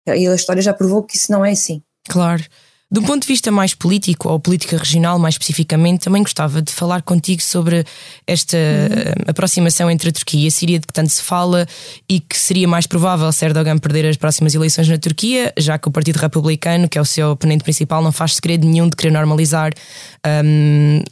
E 0.04 0.26
a 0.26 0.34
história 0.34 0.62
já 0.62 0.72
provou 0.74 1.02
que 1.02 1.16
isso 1.16 1.30
não 1.30 1.44
é 1.44 1.52
assim. 1.52 1.82
Claro. 2.08 2.42
Do 2.88 3.02
ponto 3.02 3.22
de 3.22 3.26
vista 3.26 3.50
mais 3.50 3.74
político, 3.74 4.28
ou 4.28 4.38
política 4.38 4.78
regional 4.78 5.18
mais 5.18 5.34
especificamente, 5.34 6.04
também 6.04 6.22
gostava 6.22 6.62
de 6.62 6.72
falar 6.72 7.02
contigo 7.02 7.42
sobre 7.42 7.84
esta 8.24 8.56
uhum. 8.56 9.24
aproximação 9.26 9.90
entre 9.90 10.10
a 10.10 10.12
Turquia 10.12 10.44
e 10.44 10.46
a 10.46 10.50
Síria, 10.52 10.78
de 10.78 10.86
que 10.86 10.92
tanto 10.92 11.10
se 11.10 11.20
fala 11.20 11.66
e 12.08 12.20
que 12.20 12.38
seria 12.38 12.68
mais 12.68 12.86
provável 12.86 13.30
se 13.32 13.44
Erdogan 13.44 13.76
perder 13.78 14.06
as 14.06 14.16
próximas 14.16 14.54
eleições 14.54 14.88
na 14.88 14.98
Turquia, 14.98 15.52
já 15.58 15.76
que 15.78 15.88
o 15.88 15.90
Partido 15.90 16.18
Republicano, 16.18 16.88
que 16.88 16.96
é 16.96 17.00
o 17.00 17.04
seu 17.04 17.32
oponente 17.32 17.64
principal, 17.64 18.00
não 18.00 18.12
faz 18.12 18.36
segredo 18.36 18.64
nenhum 18.64 18.88
de 18.88 18.94
querer 18.94 19.10
normalizar 19.10 19.72
um, 20.44 21.02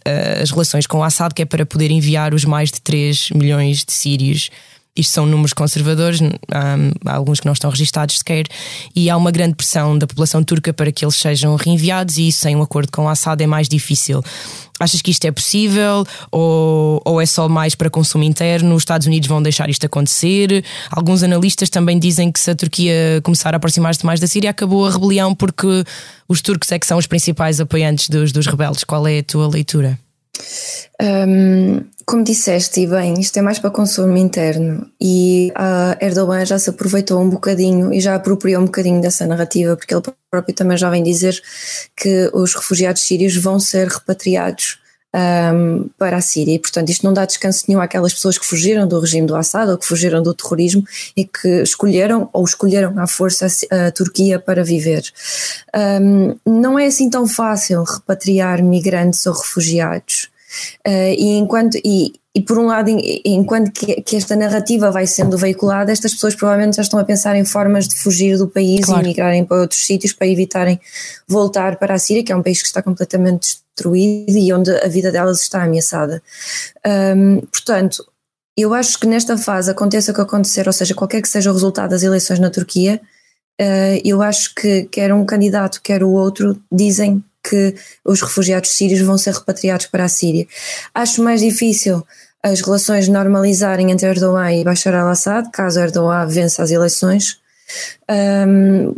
as 0.40 0.52
relações 0.52 0.86
com 0.86 0.98
o 0.98 1.02
Assad, 1.02 1.34
que 1.34 1.42
é 1.42 1.44
para 1.44 1.66
poder 1.66 1.90
enviar 1.90 2.34
os 2.34 2.44
mais 2.44 2.70
de 2.70 2.80
3 2.80 3.30
milhões 3.30 3.78
de 3.84 3.92
sírios 3.92 4.48
isto 4.96 5.12
são 5.12 5.26
números 5.26 5.52
conservadores, 5.52 6.20
há 6.50 7.14
alguns 7.14 7.40
que 7.40 7.46
não 7.46 7.52
estão 7.52 7.68
registados 7.68 8.18
sequer, 8.18 8.46
e 8.94 9.10
há 9.10 9.16
uma 9.16 9.30
grande 9.30 9.54
pressão 9.54 9.98
da 9.98 10.06
população 10.06 10.42
turca 10.42 10.72
para 10.72 10.92
que 10.92 11.04
eles 11.04 11.16
sejam 11.16 11.56
reenviados, 11.56 12.16
e 12.16 12.28
isso, 12.28 12.40
sem 12.40 12.54
um 12.54 12.62
acordo 12.62 12.92
com 12.92 13.08
Assad, 13.08 13.42
é 13.42 13.46
mais 13.46 13.68
difícil. 13.68 14.22
Achas 14.78 15.00
que 15.00 15.10
isto 15.12 15.24
é 15.24 15.30
possível 15.30 16.04
ou, 16.32 17.00
ou 17.04 17.20
é 17.20 17.26
só 17.26 17.48
mais 17.48 17.76
para 17.76 17.88
consumo 17.88 18.24
interno? 18.24 18.74
Os 18.74 18.82
Estados 18.82 19.06
Unidos 19.06 19.28
vão 19.28 19.40
deixar 19.40 19.70
isto 19.70 19.86
acontecer? 19.86 20.64
Alguns 20.90 21.22
analistas 21.22 21.70
também 21.70 21.96
dizem 21.96 22.30
que 22.30 22.40
se 22.40 22.50
a 22.50 22.56
Turquia 22.56 23.20
começar 23.22 23.54
a 23.54 23.56
aproximar-se 23.56 24.04
mais 24.04 24.18
da 24.18 24.26
Síria, 24.26 24.50
acabou 24.50 24.84
a 24.84 24.90
rebelião 24.90 25.32
porque 25.32 25.84
os 26.28 26.42
turcos 26.42 26.72
é 26.72 26.78
que 26.78 26.86
são 26.86 26.98
os 26.98 27.06
principais 27.06 27.60
apoiantes 27.60 28.08
dos, 28.08 28.32
dos 28.32 28.46
rebeldes. 28.46 28.82
Qual 28.82 29.06
é 29.06 29.20
a 29.20 29.22
tua 29.22 29.46
leitura? 29.46 29.98
Um, 31.00 31.84
como 32.06 32.22
disseste, 32.22 32.80
e 32.80 32.86
bem, 32.86 33.14
isto 33.18 33.36
é 33.38 33.42
mais 33.42 33.58
para 33.58 33.70
consumo 33.70 34.16
interno 34.16 34.86
e 35.00 35.50
a 35.54 35.96
Erdogan 36.00 36.44
já 36.44 36.58
se 36.58 36.68
aproveitou 36.68 37.20
um 37.20 37.30
bocadinho 37.30 37.92
e 37.92 38.00
já 38.00 38.14
apropriou 38.14 38.60
um 38.60 38.66
bocadinho 38.66 39.00
dessa 39.00 39.26
narrativa, 39.26 39.76
porque 39.76 39.94
ele 39.94 40.02
próprio 40.30 40.54
também 40.54 40.76
já 40.76 40.90
vem 40.90 41.02
dizer 41.02 41.40
que 41.96 42.30
os 42.34 42.54
refugiados 42.54 43.02
sírios 43.02 43.36
vão 43.36 43.58
ser 43.58 43.88
repatriados 43.88 44.78
um, 45.14 45.88
para 45.96 46.16
a 46.16 46.20
Síria. 46.20 46.54
E, 46.54 46.58
portanto, 46.58 46.88
isto 46.90 47.04
não 47.04 47.12
dá 47.12 47.24
descanso 47.24 47.64
nenhum 47.68 47.80
àquelas 47.80 48.12
pessoas 48.12 48.36
que 48.36 48.44
fugiram 48.44 48.86
do 48.86 48.98
regime 48.98 49.26
do 49.26 49.36
Assad 49.36 49.70
ou 49.70 49.78
que 49.78 49.86
fugiram 49.86 50.22
do 50.22 50.34
terrorismo 50.34 50.84
e 51.16 51.24
que 51.24 51.62
escolheram 51.62 52.28
ou 52.32 52.44
escolheram 52.44 52.98
à 52.98 53.06
força 53.06 53.46
a, 53.70 53.90
Turquia 53.92 54.38
para 54.38 54.64
viver. 54.64 55.04
Um, 55.74 56.36
não 56.44 56.78
é 56.78 56.86
assim 56.86 57.08
tão 57.08 57.28
fácil 57.28 57.84
repatriar 57.84 58.62
migrantes 58.62 59.24
ou 59.26 59.34
refugiados. 59.34 60.13
Uh, 60.86 61.14
e 61.16 61.38
enquanto 61.38 61.76
e, 61.84 62.14
e 62.34 62.42
por 62.42 62.58
um 62.58 62.66
lado, 62.66 62.90
enquanto 63.24 63.70
que, 63.70 64.02
que, 64.02 64.16
esta 64.16 64.34
narrativa 64.34 64.90
vai 64.90 65.06
sendo 65.06 65.38
veiculada, 65.38 65.92
estas 65.92 66.14
pessoas 66.14 66.34
provavelmente 66.34 66.76
já 66.76 66.82
estão 66.82 66.98
a 66.98 67.04
pensar 67.04 67.36
em 67.36 67.44
formas 67.44 67.86
de 67.86 67.96
fugir 67.96 68.36
do 68.36 68.48
país 68.48 68.86
claro. 68.86 69.04
e 69.04 69.08
migrarem 69.08 69.44
para 69.44 69.60
outros 69.60 69.86
sítios 69.86 70.12
para 70.12 70.26
evitarem 70.26 70.80
voltar 71.28 71.76
para 71.76 71.94
a 71.94 71.98
Síria, 71.98 72.24
que 72.24 72.32
é 72.32 72.36
um 72.36 72.42
país 72.42 72.60
que 72.60 72.66
está 72.66 72.82
completamente 72.82 73.58
destruído 73.74 74.36
e 74.36 74.52
onde 74.52 74.70
a 74.70 74.88
vida 74.88 75.12
delas 75.12 75.42
está 75.42 75.62
ameaçada. 75.62 76.20
Um, 76.84 77.40
portanto, 77.42 78.04
eu 78.56 78.74
acho 78.74 78.98
que 78.98 79.06
nesta 79.06 79.38
fase, 79.38 79.70
aconteça 79.70 80.10
o 80.10 80.14
que 80.14 80.20
acontecer, 80.20 80.66
ou 80.66 80.72
seja, 80.72 80.92
qualquer 80.92 81.22
que 81.22 81.28
seja 81.28 81.50
o 81.50 81.54
resultado 81.54 81.90
das 81.90 82.02
eleições 82.02 82.40
na 82.40 82.50
Turquia, 82.50 83.00
uh, 83.60 84.00
eu 84.04 84.20
acho 84.22 84.52
que 84.56 84.84
quer 84.84 85.12
um 85.14 85.24
candidato, 85.24 85.80
quer 85.82 86.02
o 86.02 86.10
outro, 86.10 86.60
dizem 86.70 87.22
que 87.48 87.74
os 88.04 88.20
refugiados 88.22 88.70
sírios 88.70 89.00
vão 89.00 89.18
ser 89.18 89.34
repatriados 89.34 89.86
para 89.86 90.04
a 90.04 90.08
Síria. 90.08 90.46
Acho 90.94 91.22
mais 91.22 91.40
difícil 91.40 92.04
as 92.42 92.60
relações 92.60 93.08
normalizarem 93.08 93.90
entre 93.90 94.06
Erdogan 94.06 94.52
e 94.52 94.64
Bashar 94.64 94.94
al-Assad, 94.94 95.50
caso 95.50 95.80
Erdogan 95.80 96.26
vença 96.26 96.62
as 96.62 96.70
eleições, 96.70 97.40
um, 98.46 98.94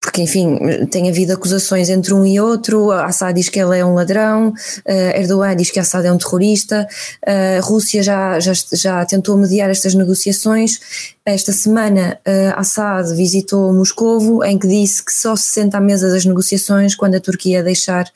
porque 0.00 0.22
enfim, 0.22 0.86
tem 0.90 1.08
havido 1.08 1.32
acusações 1.32 1.88
entre 1.88 2.14
um 2.14 2.24
e 2.24 2.40
outro, 2.40 2.90
Assad 2.92 3.34
diz 3.34 3.48
que 3.48 3.58
ele 3.58 3.78
é 3.78 3.84
um 3.84 3.94
ladrão, 3.94 4.50
uh, 4.50 5.16
Erdogan 5.16 5.56
diz 5.56 5.70
que 5.70 5.80
Assad 5.80 6.06
é 6.06 6.12
um 6.12 6.18
terrorista, 6.18 6.86
uh, 7.26 7.60
Rússia 7.62 8.02
já, 8.02 8.38
já, 8.38 8.52
já 8.72 9.04
tentou 9.04 9.36
mediar 9.36 9.68
estas 9.70 9.94
negociações, 9.94 10.78
esta 11.26 11.52
semana 11.52 12.18
uh, 12.26 12.58
Assad 12.58 13.12
visitou 13.16 13.72
Moscovo, 13.72 14.44
em 14.44 14.56
que 14.56 14.68
disse 14.68 15.04
que 15.04 15.12
só 15.12 15.34
se 15.34 15.50
senta 15.50 15.78
à 15.78 15.80
mesa 15.80 16.08
das 16.08 16.24
negociações 16.24 16.94
quando 16.94 17.16
a 17.16 17.20
Turquia 17.20 17.62
deixar 17.62 18.06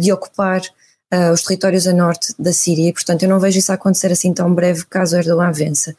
de 0.00 0.12
ocupar 0.12 0.62
os 1.32 1.42
territórios 1.42 1.88
a 1.88 1.92
norte 1.92 2.32
da 2.38 2.52
Síria, 2.52 2.88
e, 2.88 2.92
portanto 2.92 3.24
eu 3.24 3.28
não 3.28 3.40
vejo 3.40 3.58
isso 3.58 3.72
acontecer 3.72 4.12
assim 4.12 4.32
tão 4.32 4.54
breve 4.54 4.84
caso 4.88 5.16
Erdogan 5.16 5.50
vença. 5.50 5.96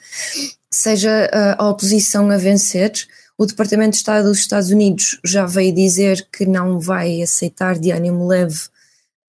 Seja 0.72 1.30
a 1.58 1.68
oposição 1.68 2.32
a 2.32 2.38
vencer, 2.38 2.94
o 3.38 3.46
Departamento 3.46 3.92
de 3.92 3.98
Estado 3.98 4.28
dos 4.28 4.40
Estados 4.40 4.72
Unidos 4.72 5.20
já 5.24 5.46
veio 5.46 5.74
dizer 5.74 6.28
que 6.32 6.46
não 6.46 6.80
vai 6.80 7.22
aceitar 7.22 7.78
de 7.78 7.92
ânimo 7.92 8.28
leve 8.28 8.60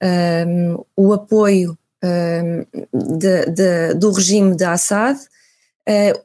um, 0.03 0.85
o 0.97 1.13
apoio 1.13 1.77
um, 2.03 3.19
de, 3.19 3.47
de, 3.47 3.95
do 3.95 4.11
regime 4.11 4.57
de 4.57 4.65
Assad. 4.65 5.19
Uh, 5.87 6.19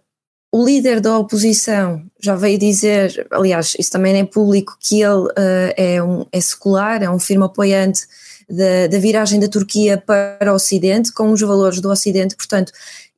o 0.51 0.63
líder 0.63 1.01
da 1.01 1.17
oposição 1.17 2.05
já 2.21 2.35
veio 2.35 2.59
dizer, 2.59 3.27
aliás, 3.31 3.75
isso 3.77 3.91
também 3.91 4.15
é 4.15 4.23
público, 4.23 4.77
que 4.79 5.01
ele 5.01 5.25
uh, 5.25 5.73
é, 5.75 6.01
um, 6.01 6.25
é 6.31 6.39
secular, 6.39 7.01
é 7.01 7.09
um 7.09 7.19
firme 7.19 7.43
apoiante 7.43 8.03
da, 8.47 8.87
da 8.87 8.99
viragem 8.99 9.39
da 9.39 9.47
Turquia 9.47 9.97
para 9.97 10.51
o 10.51 10.55
Ocidente, 10.55 11.11
com 11.11 11.31
os 11.31 11.41
valores 11.41 11.81
do 11.81 11.89
Ocidente, 11.89 12.35
portanto, 12.35 12.71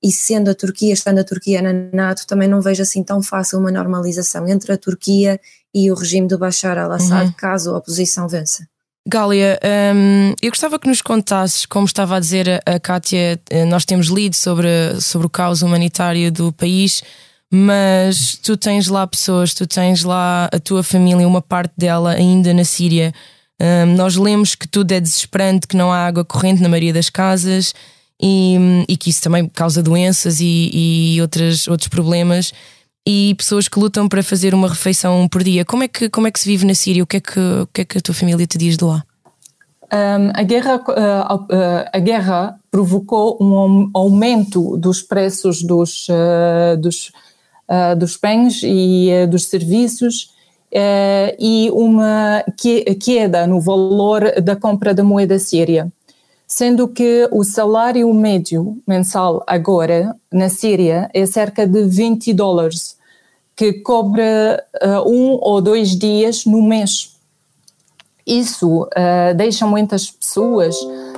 e 0.05 0.11
sendo 0.11 0.51
a 0.51 0.53
Turquia, 0.53 0.93
estando 0.93 1.17
a 1.17 1.23
Turquia 1.23 1.63
na 1.63 1.73
NATO, 1.91 2.27
também 2.27 2.47
não 2.47 2.61
vejo 2.61 2.83
assim 2.83 3.03
tão 3.03 3.23
fácil 3.23 3.57
uma 3.57 3.71
normalização 3.71 4.47
entre 4.47 4.71
a 4.71 4.77
Turquia 4.77 5.39
e 5.73 5.89
o 5.89 5.95
regime 5.95 6.27
do 6.27 6.37
Bashar 6.37 6.77
al-Assad, 6.77 7.25
uhum. 7.25 7.33
caso 7.35 7.73
a 7.73 7.77
oposição 7.79 8.27
vença. 8.27 8.67
Gália, 9.07 9.59
um, 9.95 10.33
eu 10.43 10.51
gostava 10.51 10.77
que 10.77 10.87
nos 10.87 11.01
contasses, 11.01 11.65
como 11.65 11.87
estava 11.87 12.17
a 12.17 12.19
dizer 12.19 12.61
a, 12.67 12.79
Kátia, 12.79 13.39
eh, 13.49 13.65
nós 13.65 13.83
temos 13.83 14.07
lido 14.07 14.35
sobre, 14.35 14.67
sobre 15.01 15.25
o 15.25 15.29
caos 15.29 15.63
humanitário 15.63 16.31
do 16.31 16.53
país, 16.53 17.01
mas 17.51 18.35
tu 18.35 18.55
tens 18.55 18.87
lá 18.87 19.07
pessoas, 19.07 19.55
tu 19.55 19.65
tens 19.65 20.03
lá 20.03 20.49
a 20.51 20.59
tua 20.59 20.83
família, 20.83 21.27
uma 21.27 21.41
parte 21.41 21.73
dela 21.75 22.11
ainda 22.11 22.53
na 22.53 22.63
Síria. 22.63 23.11
Um, 23.59 23.95
nós 23.95 24.15
lemos 24.15 24.53
que 24.53 24.67
tudo 24.67 24.91
é 24.91 24.99
desesperante, 24.99 25.67
que 25.67 25.77
não 25.77 25.91
há 25.91 26.05
água 26.05 26.25
corrente 26.25 26.61
na 26.61 26.69
maioria 26.69 26.93
das 26.93 27.09
casas 27.09 27.73
e, 28.21 28.57
e 28.87 28.97
que 28.97 29.09
isso 29.09 29.21
também 29.21 29.47
causa 29.47 29.83
doenças 29.83 30.39
e, 30.39 30.69
e 31.15 31.21
outras, 31.21 31.67
outros 31.67 31.87
problemas. 31.87 32.53
E 33.07 33.35
pessoas 33.35 33.67
que 33.67 33.79
lutam 33.79 34.07
para 34.07 34.23
fazer 34.23 34.53
uma 34.55 34.67
refeição 34.67 35.27
por 35.27 35.43
dia. 35.43 35.63
Como 35.63 35.83
é 35.83 35.87
que, 35.87 36.09
como 36.09 36.25
é 36.25 36.31
que 36.31 36.39
se 36.39 36.49
vive 36.49 36.65
na 36.65 36.73
Síria? 36.73 37.03
O 37.03 37.07
que 37.07 37.17
é 37.17 37.19
que, 37.19 37.39
o 37.39 37.67
que, 37.71 37.81
é 37.81 37.85
que 37.85 37.97
a 37.99 38.01
tua 38.01 38.15
família 38.15 38.47
te 38.47 38.57
diz 38.57 38.77
de 38.77 38.83
lá? 38.83 39.03
Um, 39.93 40.31
a, 40.33 40.41
guerra, 40.41 40.77
uh, 40.77 41.35
uh, 41.35 41.89
a 41.93 41.99
guerra 41.99 42.59
provocou 42.71 43.37
um 43.39 43.91
aumento 43.93 44.75
dos 44.77 45.03
preços 45.03 45.61
dos, 45.61 46.07
uh, 46.09 46.75
dos, 46.79 47.11
dos 47.97 48.17
bens 48.17 48.61
e 48.63 49.27
dos 49.27 49.45
serviços 49.45 50.33
eh, 50.77 51.37
e 51.39 51.69
uma 51.71 52.43
queda 52.99 53.47
no 53.47 53.61
valor 53.61 54.41
da 54.41 54.57
compra 54.57 54.93
da 54.93 55.05
moeda 55.05 55.39
síria. 55.39 55.87
Sendo 56.55 56.87
que 56.87 57.27
o 57.33 57.43
salário 57.43 58.13
médio 58.13 58.81
mensal 58.87 59.43
agora 59.45 60.15
na 60.31 60.47
Síria 60.47 61.09
é 61.13 61.25
cerca 61.25 61.67
de 61.67 61.83
20 61.83 62.33
dólares, 62.33 62.95
que 63.53 63.73
cobre 63.73 64.23
uh, 64.23 65.05
um 65.05 65.37
ou 65.41 65.59
dois 65.59 65.99
dias 65.99 66.45
no 66.45 66.61
mês. 66.61 67.19
Isso 68.25 68.83
uh, 68.83 69.35
deixa 69.35 69.67
muitas 69.67 70.09
pessoas 70.09 70.77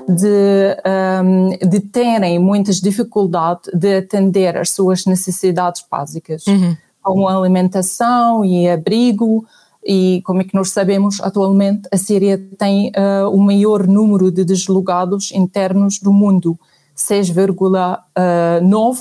de, 0.09 0.75
um, 1.23 1.51
ehm, 1.51 1.69
de 1.69 1.81
terem 1.81 2.39
muitas 2.39 2.81
dificuldades 2.81 3.71
de 3.75 3.97
atender 3.97 4.57
às 4.57 4.71
suas 4.71 5.05
necessidades 5.05 5.85
básicas. 5.87 6.47
Uhum 6.47 6.75
como 7.07 7.29
alimentação 7.29 8.43
e 8.43 8.69
abrigo. 8.69 9.45
E 9.87 10.21
como 10.25 10.41
é 10.41 10.43
que 10.43 10.53
nós 10.53 10.71
sabemos, 10.71 11.21
atualmente 11.21 11.87
a 11.93 11.97
Síria 11.97 12.37
tem 12.57 12.89
uh, 12.89 13.29
o 13.29 13.39
maior 13.39 13.87
número 13.87 14.29
de 14.29 14.43
deslocados 14.43 15.31
internos 15.31 15.99
do 15.99 16.11
mundo, 16.11 16.59
6,9 16.95 17.97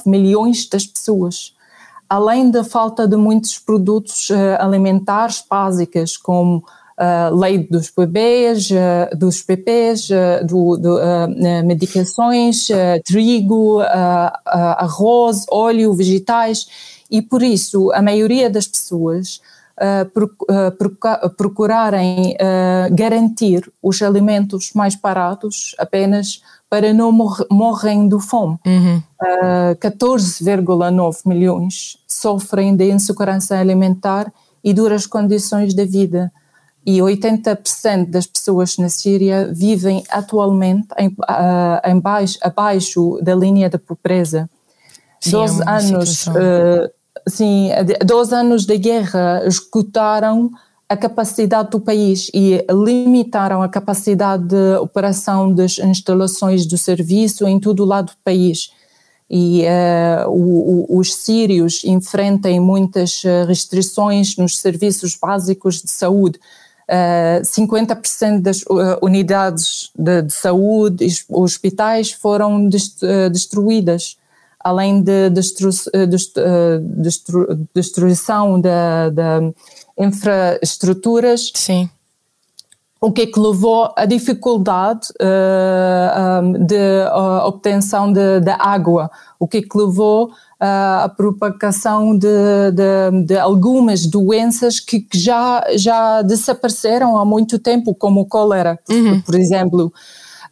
uh, 0.06 0.08
milhões 0.08 0.68
das 0.68 0.86
pessoas. 0.86 1.54
Além 2.08 2.52
da 2.52 2.62
falta 2.62 3.08
de 3.08 3.16
muitos 3.16 3.58
produtos 3.58 4.30
uh, 4.30 4.34
alimentares 4.60 5.44
básicos, 5.50 6.16
como 6.16 6.62
uh, 6.96 7.34
leite 7.34 7.70
dos 7.70 7.90
bebês, 7.90 8.70
uh, 8.70 9.16
dos 9.16 9.42
bebês, 9.42 10.08
uh, 10.10 10.46
do, 10.46 10.76
do 10.76 10.98
medicações, 11.64 12.68
trigo, 13.04 13.80
arroz, 14.44 15.44
óleo, 15.50 15.94
vegetais, 15.94 16.66
e 17.10 17.22
por 17.22 17.42
isso 17.42 17.92
a 17.92 18.02
maioria 18.02 18.50
das 18.50 18.66
pessoas 18.66 19.40
procurarem 21.36 22.34
garantir 22.92 23.70
os 23.82 24.00
alimentos 24.00 24.72
mais 24.74 24.94
baratos 24.94 25.74
apenas 25.78 26.40
para 26.68 26.92
não 26.92 27.12
mor 27.12 27.46
morrem 27.50 28.08
de 28.08 28.20
fome. 28.20 28.58
Uhum. 28.66 29.02
Uh, 29.22 29.76
14,9 29.76 31.20
milhões 31.24 31.98
sofrem 32.06 32.74
de 32.74 32.90
insegurança 32.90 33.56
alimentar 33.56 34.32
e 34.62 34.74
duras 34.74 35.06
condições 35.06 35.74
de 35.74 35.84
vida. 35.86 36.32
E 36.84 36.98
80% 36.98 38.10
das 38.10 38.26
pessoas 38.26 38.76
na 38.78 38.88
Síria 38.88 39.50
vivem 39.52 40.04
atualmente 40.08 40.88
em, 40.98 41.08
uh, 41.08 41.80
em 41.84 41.98
baixo, 41.98 42.38
abaixo 42.42 43.18
da 43.22 43.34
linha 43.34 43.68
da 43.68 43.78
pobreza. 43.78 44.48
Sim, 45.20 45.32
12 45.32 45.62
é 45.62 45.70
anos 45.70 46.26
uh, 46.28 46.90
sim, 47.28 47.70
12 48.04 48.34
anos 48.34 48.66
de 48.66 48.78
guerra 48.78 49.42
escutaram 49.46 50.50
a 50.88 50.96
capacidade 50.96 51.70
do 51.70 51.80
país 51.80 52.30
e 52.32 52.64
limitaram 52.70 53.62
a 53.62 53.68
capacidade 53.68 54.44
de 54.44 54.76
operação 54.76 55.52
das 55.52 55.78
instalações 55.78 56.64
do 56.64 56.78
serviço 56.78 57.46
em 57.46 57.58
todo 57.58 57.80
o 57.80 57.86
lado 57.86 58.12
do 58.12 58.18
país. 58.24 58.70
e 59.28 59.64
uh, 59.64 60.30
o, 60.30 60.94
o, 60.94 60.98
os 60.98 61.12
sírios 61.12 61.82
enfrentam 61.84 62.60
muitas 62.60 63.22
restrições 63.48 64.36
nos 64.36 64.56
serviços 64.58 65.16
básicos 65.16 65.82
de 65.82 65.90
saúde. 65.90 66.38
Uh, 66.88 67.42
50% 67.42 68.40
das 68.42 68.64
unidades 69.02 69.90
de, 69.92 70.22
de, 70.22 70.32
saúde 70.32 71.04
hospitais 71.28 72.12
foram 72.12 72.68
dest, 72.68 73.02
uh, 73.02 73.28
destruídas, 73.28 74.16
além 74.66 75.02
de 75.02 75.30
destru, 75.30 75.70
destru, 76.98 77.68
destruição 77.74 78.60
de 78.60 78.68
infraestruturas. 79.98 81.52
Sim 81.54 81.88
o 83.00 83.12
que 83.12 83.22
é 83.22 83.26
que 83.26 83.38
levou 83.38 83.92
à 83.94 84.06
dificuldade 84.06 85.08
uh, 85.20 86.42
um, 86.42 86.64
de 86.64 86.74
uh, 86.74 87.46
obtenção 87.46 88.12
de, 88.12 88.40
de, 88.40 88.50
água, 88.50 89.10
o 89.38 89.46
que 89.46 89.58
é 89.58 89.62
que 89.62 89.76
levou 89.76 90.28
uh, 90.28 91.04
à 91.04 91.08
propagação 91.08 92.18
de, 92.18 92.26
de, 92.72 93.24
de, 93.26 93.38
algumas 93.38 94.06
doenças 94.06 94.80
que, 94.80 95.00
que, 95.00 95.18
já, 95.18 95.62
já 95.76 96.22
desapareceram 96.22 97.16
há 97.16 97.24
muito 97.24 97.58
tempo, 97.58 97.94
como 97.94 98.22
o 98.22 98.26
cólera, 98.26 98.78
uhum. 98.90 99.20
por 99.20 99.34
exemplo. 99.34 99.92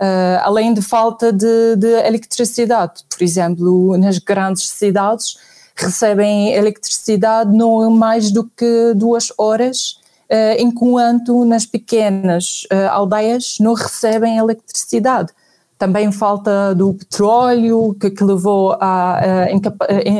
Uh, 0.01 0.41
além 0.43 0.75
de 0.75 0.83
falta 0.83 1.33
de, 1.33 1.77
de 1.77 2.07
eletricidade, 2.07 3.05
por 3.09 3.23
exemplo, 3.23 3.97
nas 3.97 4.19
grandes 4.19 4.69
cidades 4.69 5.37
recebem 5.77 6.53
eletricidade 6.53 7.57
não 7.57 7.91
mais 7.91 8.31
do 8.31 8.45
que 8.45 8.93
duas 8.95 9.33
horas 9.37 9.99
uh, 10.31 10.61
enquanto 10.61 11.45
nas 11.45 11.67
pequenas 11.67 12.67
uh, 12.73 12.91
aldeias 12.91 13.57
não 13.61 13.75
recebem 13.75 14.39
eletricidade. 14.39 15.33
Também 15.77 16.11
falta 16.13 16.75
do 16.75 16.95
petróleo, 16.95 17.95
que, 18.01 18.09
que 18.09 18.23
levou 18.23 18.77
à 18.81 19.49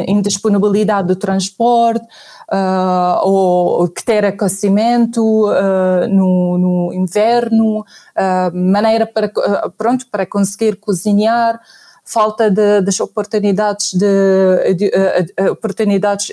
indisponibilidade 0.07 1.09
do 1.09 1.17
transporte, 1.17 2.05
uh, 2.53 3.27
ou 3.27 3.89
que 3.89 4.05
ter 4.05 4.25
aquecimento 4.25 5.21
uh, 5.49 6.09
no, 6.09 6.59
no, 6.59 6.93
inverno, 6.93 7.81
uh, 7.81 8.55
maneira 8.55 9.07
para, 9.07 9.31
pronto, 9.77 10.07
para 10.11 10.27
conseguir 10.27 10.77
cozinhar, 10.77 11.61
falta 12.05 12.51
de, 12.51 12.83
das 12.83 13.01
oportunidades, 13.01 13.95
de, 13.95 14.75
de, 14.75 14.91
de 14.91 15.51
oportunidades 15.51 16.31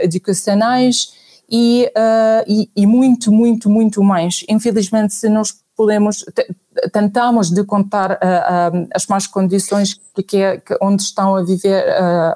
educacionais 0.00 1.16
e, 1.48 1.90
uh, 1.96 2.44
e, 2.46 2.70
e, 2.76 2.86
muito, 2.86 3.30
muito, 3.30 3.70
muito 3.70 4.02
mais. 4.02 4.44
Infelizmente, 4.48 5.14
se 5.14 5.28
nós 5.28 5.54
podemos, 5.76 6.24
tentamos 6.92 7.50
de 7.50 7.62
contar 7.64 8.12
uh, 8.12 8.14
uh, 8.14 8.88
as 8.94 9.06
más 9.06 9.26
condições 9.26 9.94
que, 10.14 10.22
que, 10.22 10.36
é, 10.38 10.56
que 10.58 10.76
onde 10.80 11.02
estão 11.02 11.36
a 11.36 11.42
viver, 11.42 11.84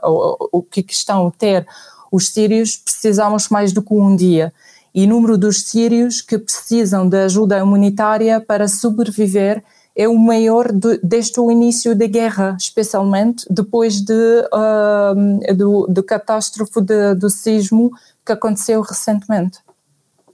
o, 0.05 0.59
o 0.59 0.63
que 0.63 0.85
estão 0.89 1.27
a 1.27 1.31
ter 1.31 1.67
os 2.11 2.29
sírios, 2.29 2.77
precisamos 2.77 3.49
mais 3.49 3.73
do 3.73 3.83
que 3.83 3.95
um 3.95 4.15
dia. 4.15 4.53
E 4.95 5.05
o 5.05 5.09
número 5.09 5.39
dos 5.39 5.63
sírios 5.63 6.21
que 6.21 6.37
precisam 6.39 7.09
de 7.09 7.17
ajuda 7.17 7.63
humanitária 7.63 8.41
para 8.41 8.67
sobreviver 8.67 9.63
é 9.95 10.09
o 10.09 10.17
maior 10.17 10.73
de, 10.73 10.99
desde 11.03 11.39
o 11.39 11.51
início 11.51 11.95
da 11.95 12.07
guerra, 12.07 12.57
especialmente 12.59 13.45
depois 13.51 14.01
de, 14.01 14.13
uh, 14.13 15.55
do, 15.55 15.87
do 15.89 16.03
catástrofe 16.03 16.81
de, 16.81 17.15
do 17.15 17.29
sismo 17.29 17.91
que 18.25 18.33
aconteceu 18.33 18.81
recentemente. 18.81 19.59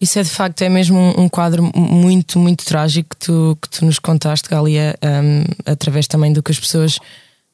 Isso 0.01 0.19
é 0.19 0.23
de 0.23 0.31
facto 0.31 0.61
é 0.63 0.69
mesmo 0.69 0.99
um, 0.99 1.23
um 1.23 1.29
quadro 1.29 1.63
muito, 1.75 2.39
muito 2.39 2.65
trágico 2.65 3.11
que 3.11 3.27
tu, 3.27 3.59
que 3.61 3.69
tu 3.69 3.85
nos 3.85 3.99
contaste, 3.99 4.49
Galia, 4.49 4.95
um, 5.03 5.45
através 5.65 6.07
também 6.07 6.33
do 6.33 6.43
que 6.43 6.53
as 6.53 6.61
pessoas 6.61 6.99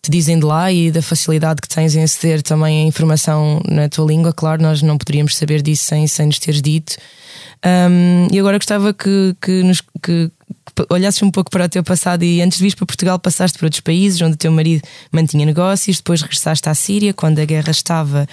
te 0.03 0.11
dizem 0.11 0.37
de 0.39 0.45
lá 0.45 0.71
e 0.73 0.91
da 0.91 1.01
facilidade 1.01 1.61
que 1.61 1.69
tens 1.69 1.95
em 1.95 2.03
aceder 2.03 2.43
também 2.43 2.83
a 2.83 2.87
informação 2.87 3.63
na 3.69 3.89
tua 3.89 4.05
língua. 4.05 4.33
Claro, 4.33 4.61
nós 4.61 4.83
não 4.83 4.99
poderíamos 4.99 5.37
saber 5.37 5.63
disso 5.63 5.85
sem, 5.85 6.07
sem 6.09 6.27
nos 6.27 6.41
teres 6.41 6.61
dito. 6.61 6.97
Um, 7.65 8.27
e 8.33 8.39
agora 8.41 8.59
gostava 8.59 8.93
que, 8.93 9.37
que, 9.41 9.63
nos, 9.63 9.81
que 10.03 10.29
olhasses 10.91 11.23
um 11.23 11.31
pouco 11.31 11.51
para 11.51 11.67
o 11.67 11.69
teu 11.69 11.85
passado 11.85 12.25
e 12.25 12.43
antes 12.43 12.59
de 12.59 12.65
vir 12.65 12.75
para 12.75 12.85
Portugal 12.85 13.17
passaste 13.17 13.57
por 13.57 13.67
outros 13.67 13.81
países 13.81 14.21
onde 14.21 14.35
o 14.35 14.37
teu 14.37 14.51
marido 14.51 14.83
mantinha 15.13 15.47
negócios, 15.47 15.99
depois 15.99 16.21
regressaste 16.21 16.69
à 16.69 16.75
Síria 16.75 17.15
quando 17.15 17.39
a 17.39 17.45
guerra 17.45 17.71
estava 17.71 18.27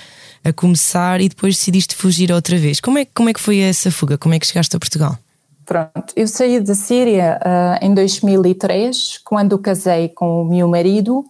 a 0.43 0.51
começar 0.51 1.21
e 1.21 1.29
depois 1.29 1.55
decidiste 1.55 1.95
fugir 1.95 2.31
outra 2.31 2.57
vez. 2.57 2.79
Como 2.79 2.97
é, 2.97 3.05
como 3.05 3.29
é 3.29 3.33
que 3.33 3.39
foi 3.39 3.59
essa 3.59 3.91
fuga? 3.91 4.17
Como 4.17 4.33
é 4.33 4.39
que 4.39 4.47
chegaste 4.47 4.75
a 4.75 4.79
Portugal? 4.79 5.19
Pronto, 5.67 6.13
eu 6.15 6.27
saí 6.27 6.59
da 6.59 6.73
Síria 6.73 7.39
uh, 7.45 7.85
em 7.85 7.93
2003, 7.93 9.19
quando 9.23 9.59
casei 9.59 10.09
com 10.09 10.41
o 10.41 10.45
meu 10.45 10.67
marido, 10.67 11.23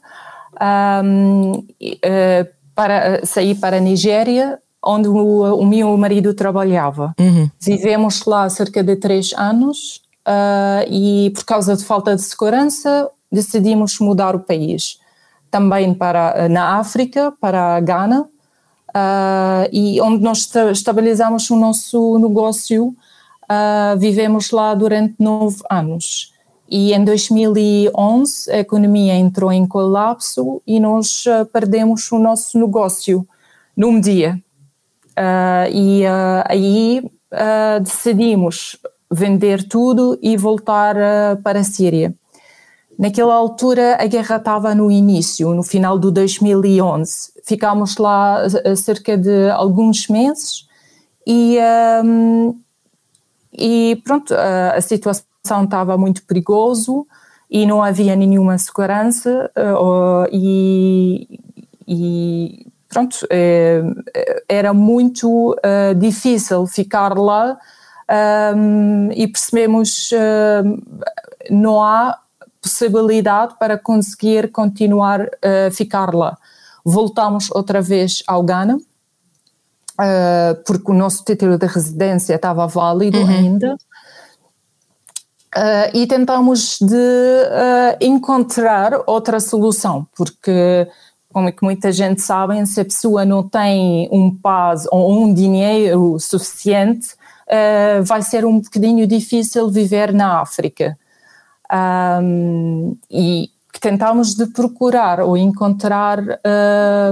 um, 0.61 1.51
uh, 1.53 2.47
para, 2.75 3.25
saí 3.25 3.55
para 3.55 3.77
a 3.77 3.79
Nigéria, 3.79 4.59
onde 4.83 5.07
o, 5.07 5.55
o 5.55 5.65
meu 5.65 5.95
marido 5.97 6.33
trabalhava. 6.33 7.13
Uhum. 7.19 7.49
Vivemos 7.59 8.25
lá 8.25 8.49
cerca 8.49 8.83
de 8.83 8.95
três 8.95 9.33
anos 9.33 10.01
uh, 10.27 10.87
e, 10.89 11.31
por 11.31 11.43
causa 11.45 11.75
de 11.75 11.83
falta 11.83 12.15
de 12.15 12.21
segurança, 12.21 13.09
decidimos 13.31 13.99
mudar 13.99 14.35
o 14.35 14.39
país. 14.39 14.99
Também 15.51 15.93
para, 15.93 16.47
na 16.47 16.77
África, 16.77 17.33
para 17.41 17.79
Ghana, 17.79 18.21
uh, 18.21 19.69
e 19.71 19.99
onde 20.01 20.23
nós 20.23 20.49
estabilizamos 20.71 21.49
o 21.49 21.55
nosso 21.55 22.19
negócio, 22.19 22.87
uh, 22.87 23.97
vivemos 23.97 24.51
lá 24.51 24.73
durante 24.73 25.15
nove 25.19 25.57
anos. 25.69 26.33
E 26.69 26.93
em 26.93 27.03
2011 27.03 28.51
a 28.51 28.59
economia 28.59 29.15
entrou 29.15 29.51
em 29.51 29.65
colapso 29.65 30.61
e 30.67 30.79
nós 30.79 31.25
uh, 31.25 31.45
perdemos 31.51 32.11
o 32.11 32.19
nosso 32.19 32.59
negócio 32.59 33.27
num 33.75 33.99
dia. 33.99 34.39
e 35.71 36.03
aí 36.45 37.09
decidimos 37.81 38.77
vender 39.11 39.67
tudo 39.67 40.17
e 40.21 40.35
voltar 40.37 40.95
para 41.43 41.59
a 41.59 41.63
Síria. 41.63 42.13
Naquela 42.99 43.33
altura 43.33 43.95
a 43.97 44.05
guerra 44.07 44.35
estava 44.35 44.75
no 44.75 44.91
início, 44.91 45.53
no 45.53 45.63
final 45.63 45.97
de 45.97 46.11
2011. 46.11 47.31
Ficámos 47.45 47.95
lá 47.95 48.43
eh, 48.65 48.75
cerca 48.75 49.17
de 49.17 49.49
alguns 49.51 50.09
meses 50.09 50.67
e, 51.25 51.57
um, 52.03 52.59
e 53.53 54.01
pronto, 54.03 54.35
a, 54.35 54.81
situação 54.81 55.23
estava 55.43 55.97
muito 55.97 56.23
perigoso 56.23 57.05
e 57.49 57.65
não 57.65 57.83
havia 57.83 58.15
nenhuma 58.15 58.57
segurança 58.57 59.49
uh, 59.57 60.27
e, 60.31 61.39
e, 61.87 62.67
pronto, 62.87 63.25
é, 63.29 63.81
era 64.47 64.73
muito 64.73 65.53
uh, 65.53 65.95
difícil 65.95 66.67
ficar 66.67 67.17
lá 67.17 67.57
um, 68.55 69.11
e 69.11 69.27
percebemos 69.27 70.11
uh, 70.11 71.03
não 71.49 71.81
há 71.81 72.19
possibilidade 72.61 73.55
para 73.57 73.77
conseguir 73.77 74.51
continuar 74.51 75.21
a 75.21 75.71
ficar 75.71 76.13
lá. 76.13 76.37
Voltamos 76.83 77.49
outra 77.51 77.81
vez 77.81 78.21
ao 78.27 78.43
Ghana, 78.43 78.77
porque 80.65 80.91
o 80.91 80.93
nosso 80.93 81.23
título 81.23 81.57
de 81.57 81.65
residência 81.65 82.35
estava 82.35 82.67
válido 82.67 83.17
uhum. 83.17 83.29
ainda. 83.29 83.77
Uh, 85.59 85.91
e 85.93 86.07
tentamos 86.07 86.77
de 86.79 86.95
uh, 86.95 87.97
encontrar 87.99 88.93
outra 89.05 89.41
solução, 89.41 90.07
porque 90.15 90.87
como 91.33 91.49
é 91.49 91.51
que 91.51 91.61
muita 91.61 91.91
gente 91.91 92.21
sabe, 92.21 92.65
se 92.65 92.79
a 92.79 92.85
pessoa 92.85 93.25
não 93.25 93.43
tem 93.43 94.07
um 94.09 94.33
paz 94.33 94.87
ou 94.89 95.21
um 95.21 95.33
dinheiro 95.33 96.17
suficiente, 96.17 97.09
uh, 97.49 98.01
vai 98.05 98.21
ser 98.21 98.45
um 98.45 98.61
bocadinho 98.61 99.05
difícil 99.05 99.69
viver 99.69 100.13
na 100.13 100.39
África 100.39 100.97
um, 102.23 102.95
e 103.11 103.49
que 103.73 103.81
tentámos 103.81 104.35
de 104.35 104.45
procurar 104.45 105.19
ou 105.19 105.35
encontrar 105.35 106.19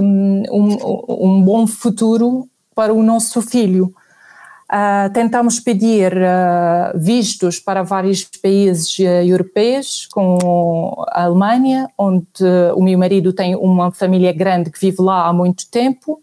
um, 0.02 0.44
um, 1.10 1.42
bom 1.44 1.68
futuro 1.68 2.48
para 2.74 2.94
o 2.94 3.04
nosso 3.04 3.42
filho. 3.42 3.94
Uh, 4.70 5.10
tentamos 5.14 5.62
pedir 5.62 6.12
uh, 6.14 6.92
vistos 7.00 7.58
para 7.58 7.84
vários 7.84 8.26
países 8.26 9.00
uh, 9.00 9.04
europeus, 9.26 10.06
como 10.12 11.06
a 11.08 11.24
Alemanha, 11.24 11.90
onde 11.98 12.28
o 12.76 12.84
meu 12.84 13.00
marido 13.00 13.32
tem 13.32 13.56
uma 13.56 13.94
família 13.94 14.34
grande 14.34 14.70
que 14.70 14.78
vive 14.80 15.02
lá 15.02 15.26
há 15.26 15.32
muito 15.32 15.70
tempo, 15.72 16.22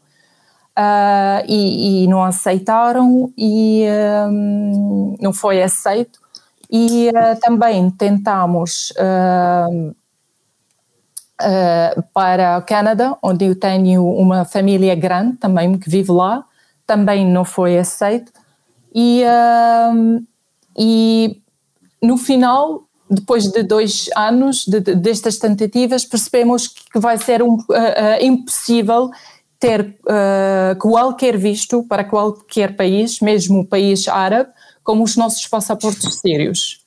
e, 1.46 2.04
e, 2.04 2.08
não 2.08 2.24
aceitaram 2.24 3.32
e 3.38 3.84
não 5.20 5.32
foi 5.32 5.62
aceito. 5.62 6.18
E 6.68 7.12
também 7.40 7.88
tentamos 7.92 8.92
para 12.12 12.58
o 12.58 12.62
Canadá, 12.62 13.16
onde 13.22 13.44
eu 13.44 13.54
tenho 13.54 14.04
uma 14.04 14.44
família 14.44 14.96
grande 14.96 15.36
também 15.36 15.78
que 15.78 15.88
vive 15.88 16.10
lá, 16.10 16.44
também 16.86 17.26
não 17.26 17.44
foi 17.44 17.78
aceito. 17.78 18.32
E, 18.94 19.22
e 20.78 21.40
no 22.02 22.16
final 22.16 22.84
depois 23.10 23.50
de 23.50 23.62
dois 23.62 24.08
anos 24.16 24.64
de, 24.66 24.80
de, 24.80 24.94
destas 24.94 25.38
tentativas, 25.38 26.04
percebemos 26.04 26.68
que 26.68 26.98
vai 26.98 27.18
ser 27.18 27.42
um, 27.42 27.54
uh, 27.54 27.58
uh, 27.58 28.24
impossível 28.24 29.10
ter 29.58 29.96
uh, 30.04 30.78
qualquer 30.78 31.36
visto 31.36 31.82
para 31.84 32.04
qualquer 32.04 32.76
país, 32.76 33.20
mesmo 33.20 33.60
o 33.60 33.66
país 33.66 34.08
árabe, 34.08 34.50
como 34.82 35.02
os 35.02 35.16
nossos 35.16 35.46
passaportes 35.46 36.20
sírios. 36.20 36.80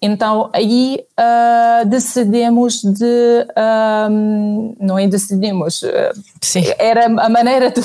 Então 0.00 0.50
aí 0.52 0.98
uh, 1.18 1.88
decidimos 1.88 2.82
de 2.82 3.46
um, 4.10 4.76
não 4.78 4.98
é 4.98 5.06
decidimos 5.06 5.82
Sim. 6.42 6.64
era 6.78 7.06
a 7.06 7.28
maneira 7.28 7.70
de 7.70 7.80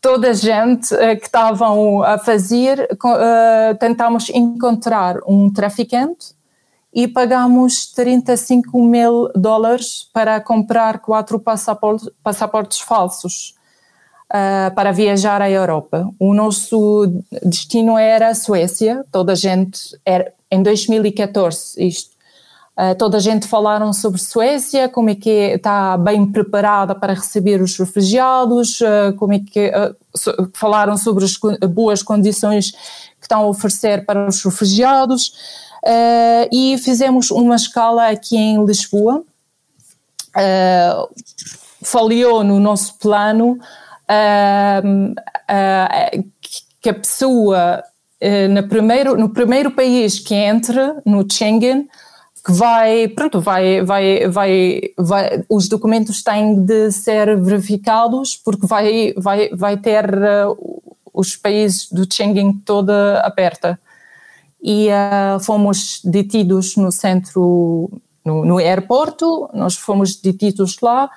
toda 0.00 0.30
a 0.30 0.32
gente 0.32 0.94
uh, 0.94 1.18
que 1.18 1.26
estavam 1.26 2.02
a 2.02 2.18
fazer 2.18 2.88
uh, 2.92 3.74
tentámos 3.78 4.30
encontrar 4.30 5.18
um 5.26 5.52
traficante 5.52 6.34
e 6.92 7.06
pagamos 7.06 7.92
35 7.92 8.82
mil 8.82 9.30
dólares 9.34 10.08
para 10.12 10.40
comprar 10.40 10.98
quatro 11.00 11.38
passaportes, 11.38 12.08
passaportes 12.22 12.80
falsos 12.80 13.54
uh, 14.30 14.74
para 14.74 14.90
viajar 14.90 15.40
à 15.42 15.50
Europa. 15.50 16.08
O 16.18 16.34
nosso 16.34 17.06
destino 17.42 17.96
era 17.96 18.28
a 18.28 18.34
Suécia, 18.34 19.04
toda 19.12 19.32
a 19.32 19.36
gente 19.36 19.96
era 20.04 20.32
em 20.50 20.62
2014 20.62 21.86
isto. 21.86 22.19
Uh, 22.78 22.94
toda 22.96 23.18
a 23.18 23.20
gente 23.20 23.46
falaram 23.46 23.92
sobre 23.92 24.20
Suécia, 24.20 24.88
como 24.88 25.10
é 25.10 25.14
que 25.14 25.28
está 25.28 25.98
bem 25.98 26.24
preparada 26.24 26.94
para 26.94 27.12
receber 27.12 27.60
os 27.60 27.76
refugiados, 27.76 28.80
uh, 28.80 29.12
como 29.18 29.34
é 29.34 29.40
que 29.40 29.70
so, 30.14 30.32
falaram 30.54 30.96
sobre 30.96 31.24
as 31.24 31.36
boas 31.68 32.02
condições 32.02 32.70
que 32.70 33.26
estão 33.26 33.40
a 33.40 33.46
oferecer 33.46 34.06
para 34.06 34.26
os 34.26 34.42
refugiados 34.42 35.32
e 36.52 36.76
fizemos 36.78 37.30
uma 37.30 37.56
escala 37.56 38.08
aqui 38.08 38.36
em 38.36 38.64
Lisboa. 38.64 39.22
falhou 41.82 42.44
no 42.44 42.60
nosso 42.60 42.98
plano 42.98 43.58
que 46.80 46.90
a 46.90 46.94
pessoa 46.94 47.82
no 48.50 48.68
primeiro, 48.68 49.16
no 49.16 49.30
primeiro 49.30 49.70
país 49.70 50.18
que 50.18 50.34
entra 50.34 51.00
no 51.04 51.26
Schengen 51.30 51.88
que 52.44 52.52
vai, 52.52 53.08
pronto, 53.08 53.40
vai, 53.40 53.82
vai, 53.82 54.28
vai, 54.28 54.80
vai, 54.96 55.44
os 55.48 55.68
documentos 55.68 56.22
têm 56.22 56.64
de 56.64 56.90
ser 56.90 57.38
verificados 57.40 58.36
porque 58.36 58.66
vai, 58.66 59.12
vai, 59.16 59.48
vai 59.50 59.76
ter 59.76 60.06
uh, 60.06 60.82
os 61.12 61.36
países 61.36 61.90
do 61.90 62.06
Schengen 62.10 62.52
toda 62.64 63.20
aberta. 63.20 63.78
E 64.62 64.88
uh, 64.88 65.40
fomos 65.40 66.00
detidos 66.04 66.76
no 66.76 66.90
centro, 66.90 67.90
no, 68.24 68.44
no 68.44 68.58
aeroporto, 68.58 69.48
nós 69.52 69.76
fomos 69.76 70.16
detidos 70.16 70.78
lá, 70.80 71.10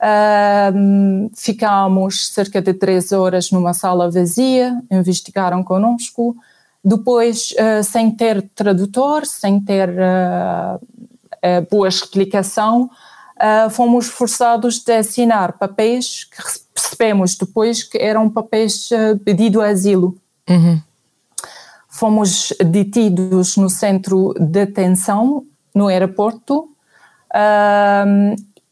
uh, 0.00 1.30
ficámos 1.34 2.28
cerca 2.28 2.60
de 2.60 2.74
três 2.74 3.12
horas 3.12 3.50
numa 3.50 3.72
sala 3.74 4.10
vazia, 4.10 4.82
investigaram 4.90 5.62
conosco, 5.62 6.36
depois, 6.82 7.52
uh, 7.52 7.84
sem 7.84 8.10
ter 8.10 8.42
tradutor, 8.54 9.26
sem 9.26 9.60
ter 9.60 9.90
uh, 9.90 10.76
uh, 10.76 11.66
boa 11.70 11.88
explicação, 11.88 12.90
fomos 13.70 14.06
forçados 14.06 14.86
a 14.86 14.98
assinar 14.98 15.54
papéis 15.54 16.24
que 16.24 16.42
percebemos 16.74 17.34
depois 17.36 17.82
que 17.82 17.96
eram 17.96 18.28
papéis 18.28 18.90
pedido 19.24 19.62
asilo. 19.62 20.14
Uhum. 20.46 20.78
Fomos 21.88 22.52
detidos 22.62 23.56
no 23.56 23.70
centro 23.70 24.34
de 24.38 24.44
detenção, 24.44 25.46
no 25.74 25.88
aeroporto, 25.88 26.68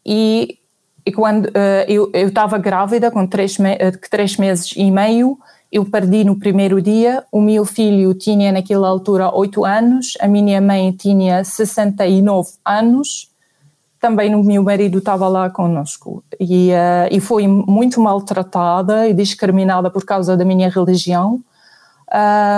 e, 0.04 0.58
e, 1.06 1.12
quando 1.12 1.50
eu 1.88 2.10
estava 2.12 2.58
grávida, 2.58 3.10
com 3.10 3.26
três, 3.26 3.56
me 3.56 3.74
três 4.10 4.36
meses 4.36 4.74
e 4.76 4.90
meio, 4.90 5.38
eu 5.70 5.84
perdi 5.84 6.24
no 6.24 6.38
primeiro 6.38 6.80
dia. 6.80 7.24
O 7.30 7.40
meu 7.40 7.64
filho 7.64 8.14
tinha 8.14 8.50
naquela 8.50 8.88
altura 8.88 9.34
8 9.34 9.64
anos, 9.64 10.14
a 10.20 10.26
minha 10.26 10.60
mãe 10.60 10.92
tinha 10.92 11.44
69 11.44 12.50
anos. 12.64 13.30
Também 14.00 14.34
o 14.34 14.42
meu 14.42 14.62
marido 14.62 14.98
estava 14.98 15.26
lá 15.28 15.50
conosco 15.50 16.22
e, 16.38 16.70
uh, 16.70 17.08
e 17.10 17.18
foi 17.18 17.48
muito 17.48 18.00
maltratada 18.00 19.08
e 19.08 19.12
discriminada 19.12 19.90
por 19.90 20.04
causa 20.04 20.36
da 20.36 20.44
minha 20.44 20.70
religião. 20.70 21.42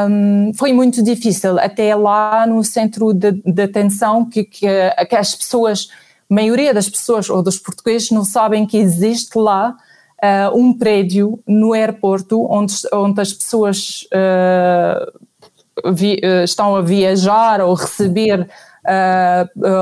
Um, 0.08 0.52
foi 0.54 0.72
muito 0.72 1.02
difícil, 1.02 1.58
até 1.58 1.94
lá 1.94 2.46
no 2.46 2.62
centro 2.62 3.12
de, 3.12 3.32
de 3.32 3.52
detenção, 3.52 4.24
que, 4.24 4.44
que, 4.44 4.66
que 5.08 5.16
as 5.16 5.34
pessoas, 5.34 5.88
a 6.30 6.34
maioria 6.34 6.72
das 6.72 6.88
pessoas 6.88 7.28
ou 7.28 7.42
dos 7.42 7.58
portugueses 7.58 8.10
não 8.10 8.24
sabem 8.24 8.66
que 8.66 8.76
existe 8.76 9.36
lá 9.36 9.76
uh, 10.22 10.56
um 10.56 10.72
prédio 10.72 11.40
no 11.46 11.72
aeroporto 11.72 12.46
onde, 12.50 12.74
onde 12.92 13.20
as 13.20 13.32
pessoas 13.32 14.06
uh, 14.12 15.92
vi, 15.92 16.20
uh, 16.22 16.44
estão 16.44 16.76
a 16.76 16.82
viajar 16.82 17.60
ou 17.60 17.74
receber 17.74 18.48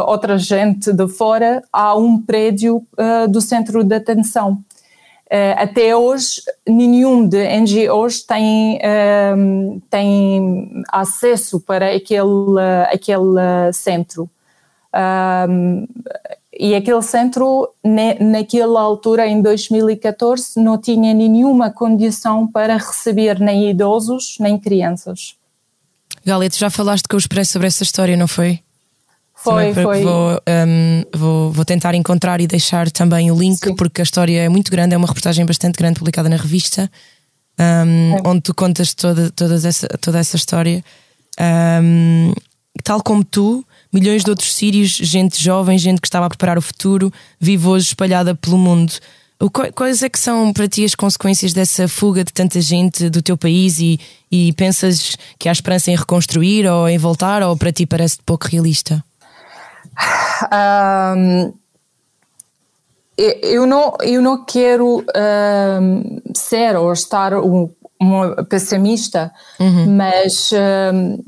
outra 0.08 0.36
gente 0.36 0.92
de 0.92 1.06
fora, 1.06 1.62
há 1.72 1.96
um 1.96 2.20
prédio 2.20 2.84
do 3.30 3.40
centro 3.40 3.84
de 3.84 3.94
atenção. 3.94 4.58
até 5.56 5.94
hoje, 5.94 6.42
nenhum 6.66 7.26
de 7.26 7.38
NGOs 7.60 8.24
tem, 8.24 8.80
tem 9.88 10.82
acesso 10.90 11.60
para 11.60 11.94
aquele, 11.94 12.60
aquele 12.90 13.72
centro. 13.72 14.28
E 16.58 16.74
aquele 16.74 17.02
centro, 17.02 17.72
naquela 18.20 18.80
altura, 18.80 19.28
em 19.28 19.40
2014, 19.40 20.60
não 20.60 20.76
tinha 20.76 21.14
nenhuma 21.14 21.70
condição 21.70 22.48
para 22.48 22.76
receber 22.76 23.38
nem 23.38 23.70
idosos 23.70 24.36
nem 24.40 24.58
crianças. 24.58 25.36
Tu 26.24 26.58
já 26.58 26.68
falaste 26.68 27.06
com 27.08 27.14
o 27.14 27.18
Expresso 27.18 27.52
sobre 27.52 27.68
essa 27.68 27.84
história, 27.84 28.16
não 28.16 28.26
foi? 28.26 28.60
Foi, 29.36 29.72
foi. 29.72 30.02
Vou, 30.02 30.42
um, 30.66 31.04
vou, 31.16 31.52
vou, 31.52 31.64
tentar 31.64 31.94
encontrar 31.94 32.40
e 32.40 32.46
deixar 32.48 32.90
também 32.90 33.30
o 33.30 33.38
link, 33.38 33.64
Sim. 33.64 33.76
porque 33.76 34.00
a 34.00 34.04
história 34.04 34.40
é 34.40 34.48
muito 34.48 34.68
grande, 34.68 34.94
é 34.94 34.98
uma 34.98 35.06
reportagem 35.06 35.46
bastante 35.46 35.76
grande 35.76 36.00
publicada 36.00 36.28
na 36.28 36.36
revista, 36.36 36.90
um, 37.58 38.16
é. 38.16 38.22
onde 38.26 38.40
tu 38.40 38.52
contas 38.52 38.92
toda, 38.94 39.30
toda, 39.30 39.54
essa, 39.54 39.86
toda 40.00 40.18
essa 40.18 40.34
história. 40.34 40.84
Um, 41.40 42.32
tal 42.82 43.00
como 43.00 43.22
tu, 43.22 43.64
milhões 43.92 44.24
de 44.24 44.30
outros 44.30 44.54
sírios, 44.54 44.90
gente 44.90 45.42
jovem, 45.42 45.78
gente 45.78 46.00
que 46.00 46.06
estava 46.06 46.26
a 46.26 46.28
preparar 46.28 46.58
o 46.58 46.62
futuro, 46.62 47.12
vive 47.38 47.66
hoje 47.66 47.86
espalhada 47.86 48.34
pelo 48.34 48.58
mundo. 48.58 48.92
Quais 49.74 50.02
é 50.02 50.08
que 50.08 50.18
são 50.18 50.52
para 50.52 50.66
ti 50.66 50.84
as 50.84 50.96
consequências 50.96 51.52
dessa 51.52 51.86
fuga 51.86 52.24
de 52.24 52.32
tanta 52.32 52.60
gente 52.60 53.08
do 53.08 53.22
teu 53.22 53.38
país 53.38 53.78
e, 53.78 54.00
e 54.32 54.52
pensas 54.54 55.16
que 55.38 55.48
há 55.48 55.52
esperança 55.52 55.92
em 55.92 55.96
reconstruir 55.96 56.66
ou 56.66 56.88
em 56.88 56.98
voltar 56.98 57.42
ou 57.44 57.56
para 57.56 57.70
ti 57.70 57.86
parece 57.86 58.18
pouco 58.26 58.48
realista? 58.48 59.02
Um, 60.52 61.52
eu, 63.16 63.66
não, 63.66 63.96
eu 64.02 64.20
não 64.20 64.44
quero 64.44 65.04
um, 65.80 66.20
ser 66.34 66.76
ou 66.76 66.92
estar 66.92 67.34
um, 67.34 67.68
uma 68.00 68.44
pessimista, 68.44 69.32
uhum. 69.58 69.96
mas 69.96 70.50
um, 70.52 71.18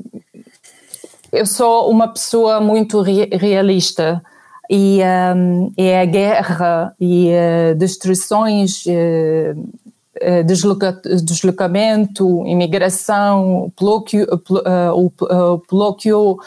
eu 1.31 1.45
sou 1.45 1.89
uma 1.89 2.07
pessoa 2.09 2.59
muito 2.59 3.01
realista 3.01 4.21
e, 4.69 4.99
um, 5.35 5.71
e 5.77 5.93
a 5.93 6.05
guerra 6.05 6.95
e 6.99 7.29
uh, 7.29 7.75
destruições, 7.75 8.85
uh, 8.85 10.43
desloca, 10.45 11.01
deslocamento, 11.23 12.45
imigração, 12.45 13.71
bloqueio, 13.79 14.27
uh, 14.33 15.61
bloqueio 15.69 16.37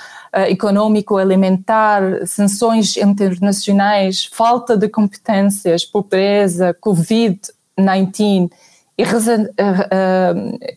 econômico 0.48 1.16
alimentar, 1.16 2.26
sanções 2.26 2.96
internacionais, 2.96 4.28
falta 4.32 4.76
de 4.76 4.88
competências, 4.88 5.84
pobreza, 5.84 6.76
Covid-19 6.80 8.50
e, 8.96 9.02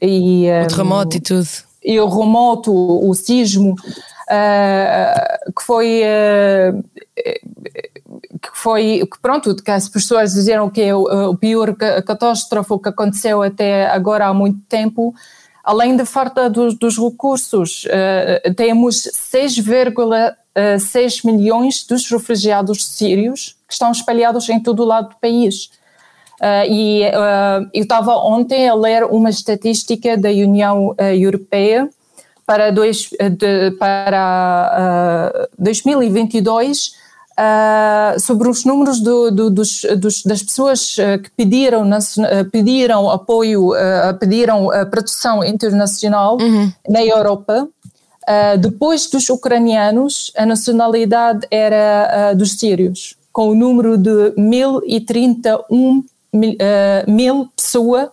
e 0.01 0.51
um, 0.51 0.63
o 0.63 0.67
terremoto 0.67 1.17
e 1.17 1.19
tudo 1.19 1.66
e 1.88 2.00
o 2.02 2.08
remoto, 2.08 2.71
o 2.73 3.13
sismo, 3.15 3.73
uh, 4.28 5.54
que 5.56 5.63
foi 5.63 6.02
uh, 6.04 6.84
que 8.41 8.50
foi 8.54 9.08
que 9.12 9.19
pronto 9.21 9.56
que 9.56 9.71
as 9.71 9.88
pessoas 9.88 10.34
dizeram 10.34 10.69
que 10.69 10.82
é 10.82 10.93
o, 10.93 11.32
o 11.32 11.38
pior 11.38 11.73
catástrofe 11.76 12.78
que 12.80 12.89
aconteceu 12.89 13.41
até 13.41 13.88
agora 13.88 14.28
há 14.28 14.34
muito 14.34 14.60
tempo 14.67 15.15
além 15.63 15.95
da 15.95 16.06
falta 16.06 16.50
dos, 16.50 16.76
dos 16.76 16.97
recursos 16.97 17.86
uh, 17.86 18.54
temos 18.54 19.04
6,6 19.32 21.26
milhões 21.26 21.86
dos 21.86 22.10
refugiados 22.10 22.86
sírios 22.86 23.56
que 23.67 23.73
estão 23.73 23.91
espalhados 23.91 24.47
em 24.50 24.60
todo 24.60 24.84
o 24.84 24.86
lado 24.86 25.10
do 25.10 25.15
país 25.15 25.71
Uh, 26.39 26.71
e 26.71 27.02
uh, 27.08 27.67
eu 27.73 27.82
estava 27.82 28.15
ontem 28.15 28.69
a 28.69 28.76
ler 28.76 29.04
uma 29.06 29.30
estatística 29.30 30.15
da 30.15 30.30
União 30.30 30.89
uh, 30.89 31.02
Europeia 31.02 31.89
para, 32.45 32.69
dois, 32.69 33.10
de, 33.10 33.71
para 33.71 35.47
uh, 35.50 35.50
2022 35.58 36.93
uh, 37.32 38.19
sobre 38.19 38.47
os 38.50 38.63
números 38.65 39.00
do, 39.02 39.32
do, 39.32 39.50
dos, 39.50 39.82
dos, 39.97 40.21
das 40.21 40.43
pessoas 40.43 40.95
que 41.23 41.32
pediram, 41.36 41.89
pediram 42.52 43.10
apoio, 43.10 43.71
pediram 44.19 44.69
proteção 44.91 45.43
internacional 45.43 46.38
uhum. 46.39 46.71
na 46.88 47.04
Europa. 47.04 47.67
depois 48.60 49.10
dos 49.10 49.28
ucranianos, 49.30 50.32
a 50.38 50.45
nacionalidade 50.45 51.47
era 51.52 52.34
dos 52.34 52.58
sírios, 52.58 53.17
com 53.34 53.50
o 53.50 53.56
número 53.56 53.97
de 53.97 54.34
1031 54.38 56.06
mil, 56.38 56.56
mil 57.08 57.50
pessoas 57.56 58.10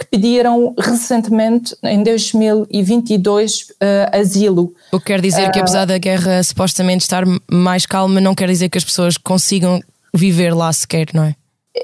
que 0.00 0.06
pediram 0.06 0.74
recentemente, 0.78 1.76
em 1.84 2.02
2022, 2.02 3.60
uh, 3.60 3.64
eh, 3.80 4.10
asilo. 4.14 4.74
O 4.90 4.98
que 4.98 5.04
quer 5.06 5.20
dizer 5.20 5.50
que, 5.50 5.58
eh, 5.58 5.60
apesar 5.60 5.84
da 5.84 5.98
guerra 5.98 6.42
supostamente 6.42 7.02
estar 7.02 7.22
mais 7.50 7.84
calma, 7.84 8.18
não 8.18 8.34
quer 8.34 8.48
dizer 8.48 8.70
que 8.70 8.78
as 8.78 8.84
pessoas 8.84 9.18
consigam 9.18 9.78
viver 10.14 10.54
lá 10.54 10.72
sequer, 10.72 11.08
não 11.12 11.24
é? 11.24 11.36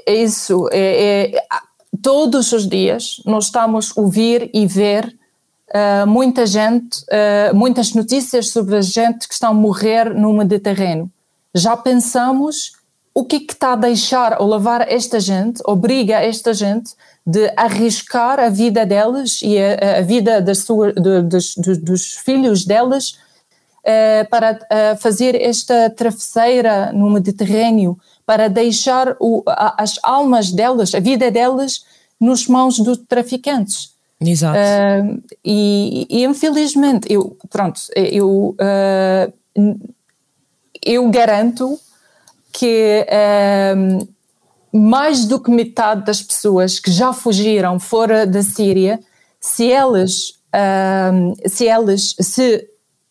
é 0.07 0.15
isso. 0.15 0.67
É, 0.71 1.35
é, 1.35 1.41
todos 2.01 2.51
os 2.51 2.67
dias 2.67 3.21
nós 3.23 3.45
estamos 3.45 3.93
a 3.95 4.01
ouvir 4.01 4.49
e 4.51 4.65
ver 4.65 5.15
uh, 5.69 6.07
muita 6.07 6.47
gente, 6.47 6.97
uh, 7.03 7.55
muitas 7.55 7.93
notícias 7.93 8.49
sobre 8.49 8.77
a 8.77 8.81
gente 8.81 9.27
que 9.27 9.33
está 9.35 9.49
a 9.49 9.53
morrer 9.53 10.13
no 10.15 10.33
Mediterrâneo. 10.33 11.07
Já 11.53 11.77
pensamos 11.77 12.71
o 13.17 13.25
que, 13.25 13.37
é 13.37 13.39
que 13.39 13.53
está 13.53 13.73
a 13.73 13.75
deixar 13.75 14.39
ou 14.39 14.47
levar 14.47 14.87
esta 14.87 15.19
gente, 15.19 15.59
obriga 15.65 16.21
esta 16.21 16.53
gente 16.53 16.91
de 17.25 17.51
arriscar 17.57 18.39
a 18.39 18.47
vida 18.47 18.85
delas 18.85 19.39
e 19.41 19.57
a, 19.57 19.97
a 19.97 20.01
vida 20.01 20.39
das 20.39 20.59
sua, 20.59 20.93
de, 20.93 21.23
dos, 21.23 21.55
dos, 21.55 22.11
filhos 22.13 22.63
delas 22.63 23.17
uh, 23.79 24.29
para 24.29 24.53
uh, 24.53 24.97
fazer 25.01 25.33
esta 25.33 25.89
travesseira 25.89 26.91
no 26.93 27.09
Mediterrâneo, 27.09 27.97
para 28.23 28.47
deixar 28.47 29.17
o, 29.19 29.41
a, 29.47 29.81
as 29.81 29.97
almas 30.03 30.51
delas, 30.51 30.93
a 30.93 30.99
vida 30.99 31.31
delas, 31.31 31.85
nos 32.19 32.47
mãos 32.47 32.77
dos 32.77 32.99
traficantes. 32.99 33.95
Exato. 34.21 34.59
Uh, 34.59 35.23
e, 35.43 36.05
e, 36.07 36.23
infelizmente, 36.23 37.11
eu, 37.11 37.35
pronto, 37.49 37.81
eu, 37.95 38.55
eu 40.85 41.09
garanto 41.09 41.79
que 42.57 43.05
mais 44.73 45.25
do 45.25 45.39
que 45.39 45.51
metade 45.51 46.05
das 46.05 46.21
pessoas 46.21 46.79
que 46.79 46.91
já 46.91 47.13
fugiram 47.13 47.79
fora 47.79 48.25
da 48.25 48.41
Síria, 48.41 48.99
se 49.39 49.71
elas, 49.71 50.29
uh, 50.53 51.49
se 51.49 51.67
elas, 51.67 52.15
se 52.19 52.67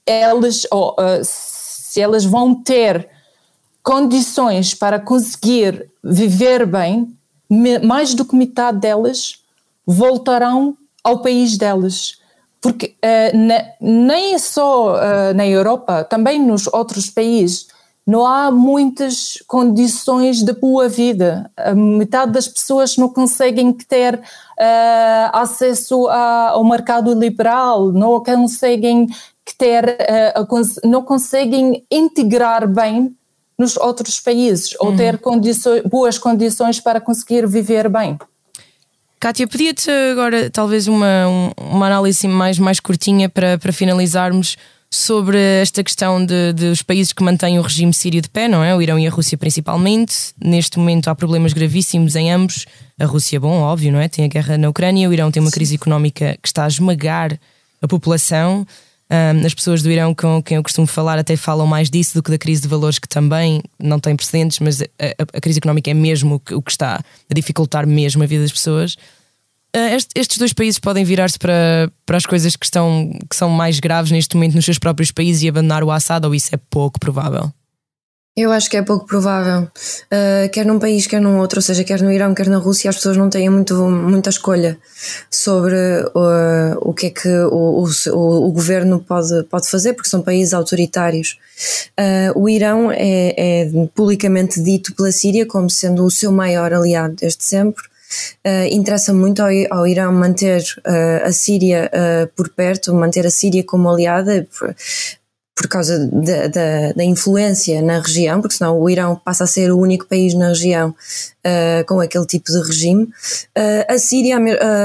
elas, 0.07 0.65
uh, 0.65 1.21
se 1.23 2.01
elas 2.01 2.25
vão 2.25 2.55
ter 2.55 3.09
condições 3.83 4.75
para 4.75 4.99
conseguir 4.99 5.89
viver 6.03 6.67
bem, 6.67 7.17
mais 7.85 8.15
do 8.15 8.25
que 8.25 8.35
metade 8.35 8.81
delas 8.81 9.45
voltarão 9.87 10.77
ao 11.03 11.23
país 11.23 11.57
delas. 11.57 12.19
Porque 12.61 12.97
uh, 12.97 13.37
na, 13.37 13.65
nem 13.81 14.39
só 14.39 14.97
uh, 14.97 15.35
na 15.35 15.47
Europa, 15.47 16.05
também 16.05 16.41
nos 16.41 16.67
outros 16.67 17.09
países, 17.09 17.69
não 18.07 18.25
há 18.25 18.53
muitas 18.53 19.43
condições 19.49 20.43
de 20.43 20.53
boa 20.53 20.89
vida. 20.89 21.51
A 21.57 21.75
metade 21.75 22.31
das 22.33 22.47
pessoas 22.47 22.97
não 22.97 23.09
conseguem 23.09 23.73
ter 23.73 24.15
uh, 24.15 24.21
acesso 25.33 26.07
a, 26.07 26.51
ao 26.51 26.65
mercado 26.65 27.13
liberal, 27.13 27.91
não 27.91 28.23
conseguem 28.23 29.09
ter, 29.59 29.85
uh, 29.85 30.89
não 30.89 31.03
conseguem 31.03 31.85
integrar 31.91 32.69
bem 32.69 33.13
nos 33.59 33.77
outros 33.77 34.21
países 34.21 34.77
ou 34.79 34.91
uhum. 34.91 34.97
ter 34.97 35.19
condições, 35.19 35.83
boas 35.83 36.17
condições 36.17 36.79
para 36.79 37.01
conseguir 37.01 37.47
viver 37.49 37.89
bem. 37.89 38.17
Kátia, 39.19 39.49
pedia-te 39.49 39.91
agora 40.13 40.51
talvez 40.51 40.87
uma, 40.87 41.53
uma 41.59 41.87
análise 41.87 42.29
mais, 42.29 42.59
mais 42.59 42.79
curtinha 42.79 43.29
para, 43.29 43.59
para 43.59 43.73
finalizarmos 43.73 44.57
sobre 44.97 45.39
esta 45.39 45.85
questão 45.85 46.25
de, 46.25 46.53
de, 46.53 46.67
os 46.67 46.83
países 46.83 47.13
que 47.13 47.23
mantêm 47.23 47.59
o 47.59 47.63
regime 47.63 47.93
sírio 47.93 48.23
de 48.23 48.29
pé, 48.29 48.49
não 48.49 48.65
é? 48.65 48.75
O 48.75 48.81
Irão 48.81 48.99
e 48.99 49.07
a 49.07 49.11
Rússia 49.11 49.37
principalmente. 49.37 50.33
Neste 50.43 50.79
momento 50.79 51.09
há 51.09 51.15
problemas 51.15 51.53
gravíssimos 51.53 52.17
em 52.17 52.33
ambos. 52.33 52.67
A 52.99 53.05
Rússia, 53.05 53.39
bom, 53.39 53.61
óbvio, 53.61 53.93
não 53.93 54.01
é? 54.01 54.09
Tem 54.09 54.25
a 54.25 54.29
guerra 54.29 54.57
na 54.57 54.69
Ucrânia, 54.69 55.09
o 55.09 55.13
Irão 55.13 55.31
tem 55.31 55.43
uma 55.43 55.51
crise 55.51 55.75
económica 55.75 56.39
que 56.41 56.49
está 56.49 56.65
a 56.65 56.69
esmagar 56.69 57.39
a 57.83 57.87
população. 57.87 58.67
Um, 59.09 59.47
as 59.47 59.55
pessoas 59.55 59.83
do 59.83 59.91
Irão 59.91 60.15
com 60.15 60.43
quem 60.43 60.57
eu 60.57 60.63
costumo 60.63 60.87
falar 60.87 61.19
até 61.19 61.37
falam 61.37 61.67
mais 61.67 61.89
disso 61.89 62.15
do 62.15 62.23
que 62.23 62.31
da 62.31 62.39
crise 62.39 62.63
de 62.63 62.69
valores, 62.69 62.99
que 62.99 63.09
também 63.09 63.63
não 63.79 64.01
tem 64.01 64.17
precedentes, 64.17 64.59
mas 64.59 64.83
a, 64.83 64.85
a, 64.85 65.39
a 65.39 65.41
crise 65.41 65.59
económica 65.59 65.91
é 65.91 65.95
mesmo 65.95 66.37
o 66.37 66.41
que, 66.41 66.55
o 66.55 66.63
que 66.63 66.71
está 66.71 66.97
a 67.31 67.35
dificultar 67.35 67.87
mesmo 67.87 68.23
a 68.23 68.27
vida 68.27 68.43
das 68.43 68.53
pessoas. 68.53 68.97
Ah, 69.77 69.95
estes 70.15 70.39
dois 70.39 70.55
países 70.55 70.79
podem 70.79 71.05
virar-se 71.05 71.39
para, 71.39 71.93
para 72.07 72.17
as 72.17 72.25
coisas 72.25 72.57
que, 72.57 72.65
estão, 72.65 73.11
que 73.29 73.37
são 73.37 73.51
mais 73.51 73.79
graves 73.79 74.11
neste 74.11 74.35
momento 74.35 74.55
nos 74.55 74.65
seus 74.65 74.79
próprios 74.79 75.13
países 75.13 75.43
e 75.43 75.49
abandonar 75.51 75.85
o 75.85 75.91
Assad, 75.91 76.25
ou 76.25 76.35
isso 76.35 76.49
é 76.55 76.59
pouco 76.71 76.99
provável? 76.99 77.53
Eu 78.35 78.53
acho 78.53 78.71
que 78.71 78.77
é 78.79 78.83
pouco 78.83 79.07
provável. 79.07 79.63
Uh, 79.63 80.49
quer 80.51 80.65
num 80.65 80.79
país, 80.79 81.07
quer 81.07 81.21
num 81.21 81.39
outro, 81.39 81.59
ou 81.59 81.63
seja, 81.63 81.85
quer 81.85 82.01
no 82.01 82.11
Irão, 82.11 82.35
quer 82.35 82.49
na 82.49 82.57
Rússia, 82.57 82.89
as 82.89 82.97
pessoas 82.97 83.19
não 83.19 83.29
têm 83.29 83.51
muito, 83.51 83.75
muita 83.75 84.31
escolha 84.31 84.79
sobre 85.31 85.75
uh, 85.75 86.79
o 86.81 86.95
que 86.95 87.07
é 87.07 87.11
que 87.11 87.29
o, 87.29 87.85
o, 87.85 88.47
o, 88.47 88.53
governo 88.53 89.01
pode, 89.01 89.43
pode 89.45 89.69
fazer, 89.69 89.93
porque 89.93 90.09
são 90.09 90.23
países 90.23 90.55
autoritários. 90.55 91.39
Uh, 91.99 92.39
o 92.39 92.49
Irão 92.49 92.91
é, 92.93 93.35
é 93.37 93.71
publicamente 93.95 94.63
dito 94.63 94.95
pela 94.95 95.13
Síria 95.13 95.45
como 95.45 95.69
sendo 95.69 96.05
o 96.05 96.11
seu 96.11 96.33
maior 96.33 96.73
aliado 96.73 97.15
desde 97.15 97.45
sempre. 97.45 97.83
Uh, 98.47 98.67
interessa 98.71 99.13
muito 99.13 99.41
ao, 99.41 99.49
ao 99.71 99.87
Irão 99.87 100.13
manter 100.13 100.63
uh, 100.79 101.27
a 101.27 101.33
Síria 101.33 101.91
uh, 101.93 102.29
por 102.37 102.49
perto, 102.51 102.95
manter 102.95 103.27
a 103.27 103.31
Síria 103.31 103.65
como 103.65 103.89
aliada, 103.89 104.47
por, 104.57 104.75
por 105.57 105.69
causa 105.69 105.99
da, 106.13 106.47
da, 106.47 106.93
da, 106.93 107.05
influência 107.05 107.83
na 107.83 107.99
região, 107.99 108.41
porque 108.41 108.57
senão 108.57 108.79
o 108.79 108.89
Irão 108.89 109.17
passa 109.17 109.45
a 109.45 109.47
ser 109.47 109.73
o 109.73 109.79
único 109.79 110.07
país 110.07 110.35
na 110.35 110.49
região 110.49 110.95
com 111.87 112.01
aquele 112.01 112.27
tipo 112.27 112.53
de 112.53 112.61
regime. 112.61 113.09
a 113.89 113.97
Síria, 113.99 114.37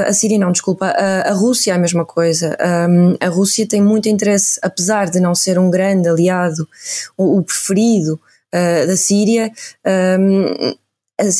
a 0.06 0.12
Síria 0.14 0.38
não, 0.38 0.50
desculpa, 0.50 0.86
a, 0.86 1.32
Rússia 1.32 1.72
é 1.72 1.74
a 1.74 1.78
mesma 1.78 2.06
coisa. 2.06 2.56
Um, 2.88 3.16
a 3.20 3.28
Rússia 3.28 3.66
tem 3.68 3.82
muito 3.82 4.08
interesse, 4.08 4.58
apesar 4.62 5.10
de 5.10 5.20
não 5.20 5.34
ser 5.34 5.58
um 5.58 5.68
grande 5.68 6.08
aliado, 6.08 6.66
o, 7.18 7.38
o 7.38 7.42
preferido 7.42 8.18
da 8.86 8.96
Síria, 8.96 9.52
um, 10.18 10.74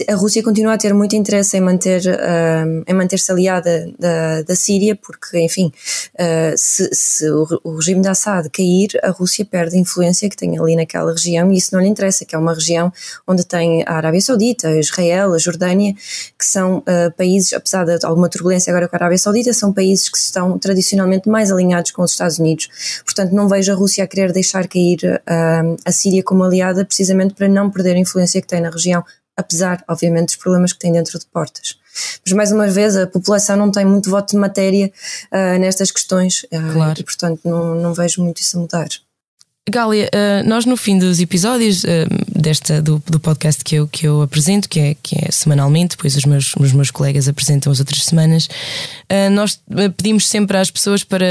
a 0.08 0.14
Rússia 0.14 0.42
continua 0.42 0.74
a 0.74 0.78
ter 0.78 0.92
muito 0.92 1.16
interesse 1.16 1.56
em 1.56 1.60
manter 1.60 2.02
uh, 2.02 2.84
em 2.86 2.94
manter-se 2.94 3.32
aliada 3.32 3.90
da, 3.98 4.42
da 4.42 4.54
Síria 4.54 4.94
porque 4.94 5.40
enfim 5.40 5.72
uh, 6.14 6.56
se, 6.56 6.90
se 6.92 7.30
o, 7.30 7.46
o, 7.64 7.76
regime 7.76 8.02
de 8.02 8.08
Assad 8.08 8.48
cair 8.50 8.90
a 9.02 9.10
Rússia 9.10 9.46
perde 9.46 9.76
a 9.76 9.80
influência 9.80 10.28
que 10.28 10.36
tem 10.36 10.58
ali 10.58 10.76
naquela 10.76 11.12
região 11.12 11.50
e 11.50 11.56
isso 11.56 11.74
não 11.74 11.82
lhe 11.82 11.88
interessa 11.88 12.26
que 12.26 12.34
é 12.34 12.38
uma 12.38 12.52
região 12.52 12.92
onde 13.26 13.46
tem 13.46 13.82
a 13.86 13.94
Arábia 13.94 14.20
Saudita 14.20 14.70
Israel 14.78 15.32
a 15.32 15.38
Jordânia 15.38 15.94
que 15.94 16.44
são 16.44 16.78
uh, 16.78 17.10
países 17.16 17.54
apesar 17.54 17.84
de 17.84 18.04
alguma 18.04 18.28
turbulência 18.28 18.70
agora 18.70 18.86
com 18.86 18.94
a 18.94 18.98
Arábia 18.98 19.18
Saudita 19.18 19.54
são 19.54 19.72
países 19.72 20.08
que 20.10 20.18
estão 20.18 20.58
tradicionalmente 20.58 21.30
mais 21.30 21.50
alinhados 21.50 21.92
com 21.92 22.02
os 22.02 22.12
Estados 22.12 22.38
Unidos. 22.38 22.68
Portanto 23.04 23.32
não 23.32 23.48
vejo 23.48 23.72
a 23.72 23.74
Rússia 23.74 24.04
a 24.04 24.06
querer 24.06 24.32
deixar 24.32 24.68
cair 24.68 25.22
a 25.84 25.92
Síria 25.92 26.22
como 26.22 26.44
aliada 26.44 26.84
precisamente 26.84 27.34
para 27.34 27.48
não 27.48 27.70
perder 27.70 27.96
a 27.96 27.98
influência 27.98 28.40
que 28.40 28.46
tem 28.46 28.60
na 28.60 28.70
região 28.70 29.02
apesar, 29.36 29.84
obviamente, 29.88 30.26
dos 30.26 30.36
problemas 30.36 30.72
que 30.72 30.78
tem 30.78 30.92
dentro 30.92 31.18
de 31.18 31.26
portas. 31.26 31.78
Mas, 32.24 32.32
mais 32.32 32.52
uma 32.52 32.66
vez, 32.68 32.96
a 32.96 33.06
população 33.06 33.56
não 33.56 33.70
tem 33.70 33.84
muito 33.84 34.10
voto 34.10 34.30
de 34.30 34.36
matéria 34.36 34.92
uh, 35.30 35.58
nestas 35.58 35.90
questões 35.90 36.44
uh, 36.44 36.72
claro. 36.72 37.00
e, 37.00 37.04
portanto, 37.04 37.40
não, 37.44 37.74
não 37.74 37.94
vejo 37.94 38.22
muito 38.22 38.40
isso 38.40 38.56
a 38.56 38.60
mudar. 38.60 38.88
Gália, 39.70 40.10
uh, 40.12 40.48
nós 40.48 40.66
no 40.66 40.76
fim 40.76 40.98
dos 40.98 41.20
episódios 41.20 41.84
uh, 41.84 41.86
desta, 42.36 42.82
do, 42.82 43.00
do 43.06 43.20
podcast 43.20 43.62
que 43.62 43.76
eu, 43.76 43.86
que 43.86 44.08
eu 44.08 44.20
apresento, 44.20 44.68
que 44.68 44.80
é, 44.80 44.96
que 45.00 45.16
é 45.16 45.30
semanalmente, 45.30 45.96
depois 45.96 46.16
os 46.16 46.24
meus, 46.24 46.52
os 46.56 46.72
meus 46.72 46.90
colegas 46.90 47.28
apresentam 47.28 47.70
as 47.70 47.78
outras 47.78 48.04
semanas, 48.04 48.46
uh, 48.46 49.30
nós 49.30 49.60
pedimos 49.96 50.26
sempre 50.26 50.58
às 50.58 50.68
pessoas 50.68 51.04
para 51.04 51.24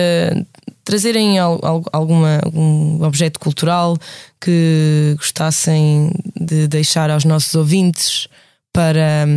trazerem 0.86 1.40
al, 1.40 1.60
al, 1.62 1.84
alguma, 1.92 2.40
algum 2.42 3.04
objeto 3.04 3.38
cultural 3.38 3.98
que 4.40 5.14
gostassem 5.18 6.14
de 6.34 6.70
deixar 6.70 7.12
aos 7.12 7.26
nossos 7.26 7.54
ouvintes 7.54 8.30
para. 8.72 9.28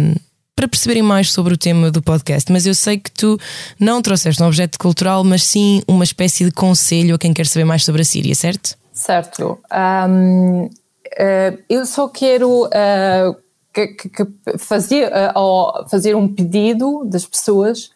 para 0.55 0.69
perceberem 0.69 1.03
mais 1.03 1.33
sobre 1.33 1.53
o 1.53 1.57
tema 1.57 1.91
do 1.91 2.01
podcast, 2.01 2.51
mas 2.53 2.65
eu 2.65 2.75
sei 2.77 2.97
que 2.97 3.11
tu 3.11 3.37
não 3.79 4.01
trouxeste 4.01 4.41
um 4.41 4.47
objeto 4.47 4.79
cultural, 4.79 5.25
mas 5.25 5.43
sim 5.43 5.83
uma 5.89 6.05
espécie 6.05 6.45
de 6.45 6.53
conselho 6.53 7.17
a 7.17 7.19
quem 7.19 7.35
quer 7.35 7.47
saber 7.47 7.65
mais 7.65 7.85
sobre 7.85 8.03
a 8.03 8.05
Síria, 8.05 8.37
certo? 8.37 8.84
Certo. 8.95 9.59
Um, 10.09 10.71
eh, 11.19 11.59
eu 11.69 11.85
só 11.85 12.09
quero 12.09 12.67
uh, 12.67 13.37
que, 13.73 13.89
que 13.89 14.27
fazer, 14.57 15.11
uh, 15.11 15.89
fazer 15.89 16.15
um 16.15 16.33
pedido 16.33 17.05
das 17.05 17.27
pessoas 17.27 17.91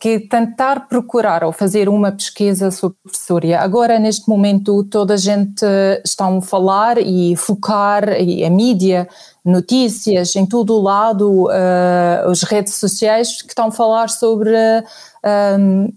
que 0.00 0.18
tentar 0.18 0.88
procurar 0.88 1.44
ou 1.44 1.52
fazer 1.52 1.86
uma 1.90 2.10
pesquisa 2.10 2.70
sobre 2.70 2.96
Síria. 3.12 3.60
Agora, 3.60 3.98
neste 3.98 4.26
momento, 4.30 4.82
toda 4.84 5.12
a 5.12 5.18
gente 5.18 5.62
está 6.02 6.26
a 6.26 6.40
falar 6.40 6.96
e 6.96 7.36
focar, 7.36 8.08
e 8.18 8.42
a 8.42 8.48
mídia, 8.48 9.06
notícias, 9.44 10.34
em 10.36 10.46
todo 10.46 10.74
o 10.74 10.80
lado, 10.80 11.44
uh, 11.48 12.30
as 12.30 12.42
redes 12.44 12.76
sociais 12.76 13.42
que 13.42 13.48
estão 13.48 13.66
a 13.66 13.72
falar 13.72 14.08
sobre 14.08 14.50
uh, 14.50 15.92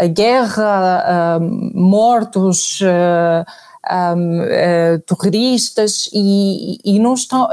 a 0.00 0.06
guerra, 0.06 1.38
mortos, 1.74 2.80
um, 3.90 4.40
uh, 4.40 4.98
terroristas 5.00 6.08
e, 6.12 6.78
e, 6.84 6.98
não 6.98 7.14
estão, 7.14 7.48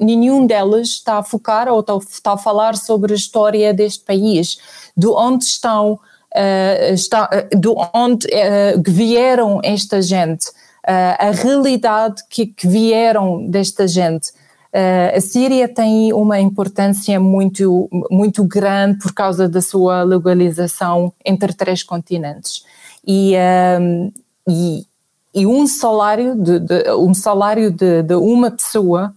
nenhum 0.00 0.46
deles 0.46 0.88
está 0.88 1.18
a 1.18 1.22
focar 1.22 1.68
ou 1.68 1.80
está, 1.80 1.96
está, 1.96 2.32
a 2.32 2.38
falar 2.38 2.76
sobre 2.76 3.12
a 3.12 3.16
história 3.16 3.72
deste 3.72 4.04
país, 4.04 4.58
de 4.96 5.06
onde 5.06 5.44
estão, 5.44 5.98
está, 6.92 7.28
de 7.54 7.68
onde 7.94 8.26
vieram 8.86 9.60
esta 9.62 10.02
gente, 10.02 10.50
a 10.84 11.30
realidade 11.30 12.22
que, 12.28 12.46
que, 12.46 12.66
vieram 12.66 13.46
desta 13.48 13.86
gente. 13.86 14.32
A 14.72 15.20
Síria 15.20 15.68
tem 15.68 16.12
uma 16.12 16.40
importância 16.40 17.20
muito, 17.20 17.88
muito 18.10 18.42
grande 18.44 18.98
por 18.98 19.12
causa 19.12 19.48
da 19.48 19.60
sua 19.60 20.02
legalização 20.02 21.12
entre 21.24 21.52
três 21.52 21.82
continentes. 21.82 22.64
E, 23.06 23.34
um, 23.80 24.12
e, 24.48 24.86
e 25.34 25.46
um 25.46 25.66
salário 25.66 26.34
de, 26.34 26.58
de 26.60 26.90
um 26.92 27.12
salário 27.12 27.70
de, 27.70 28.02
de, 28.02 28.14
uma 28.14 28.50
pessoa 28.50 29.14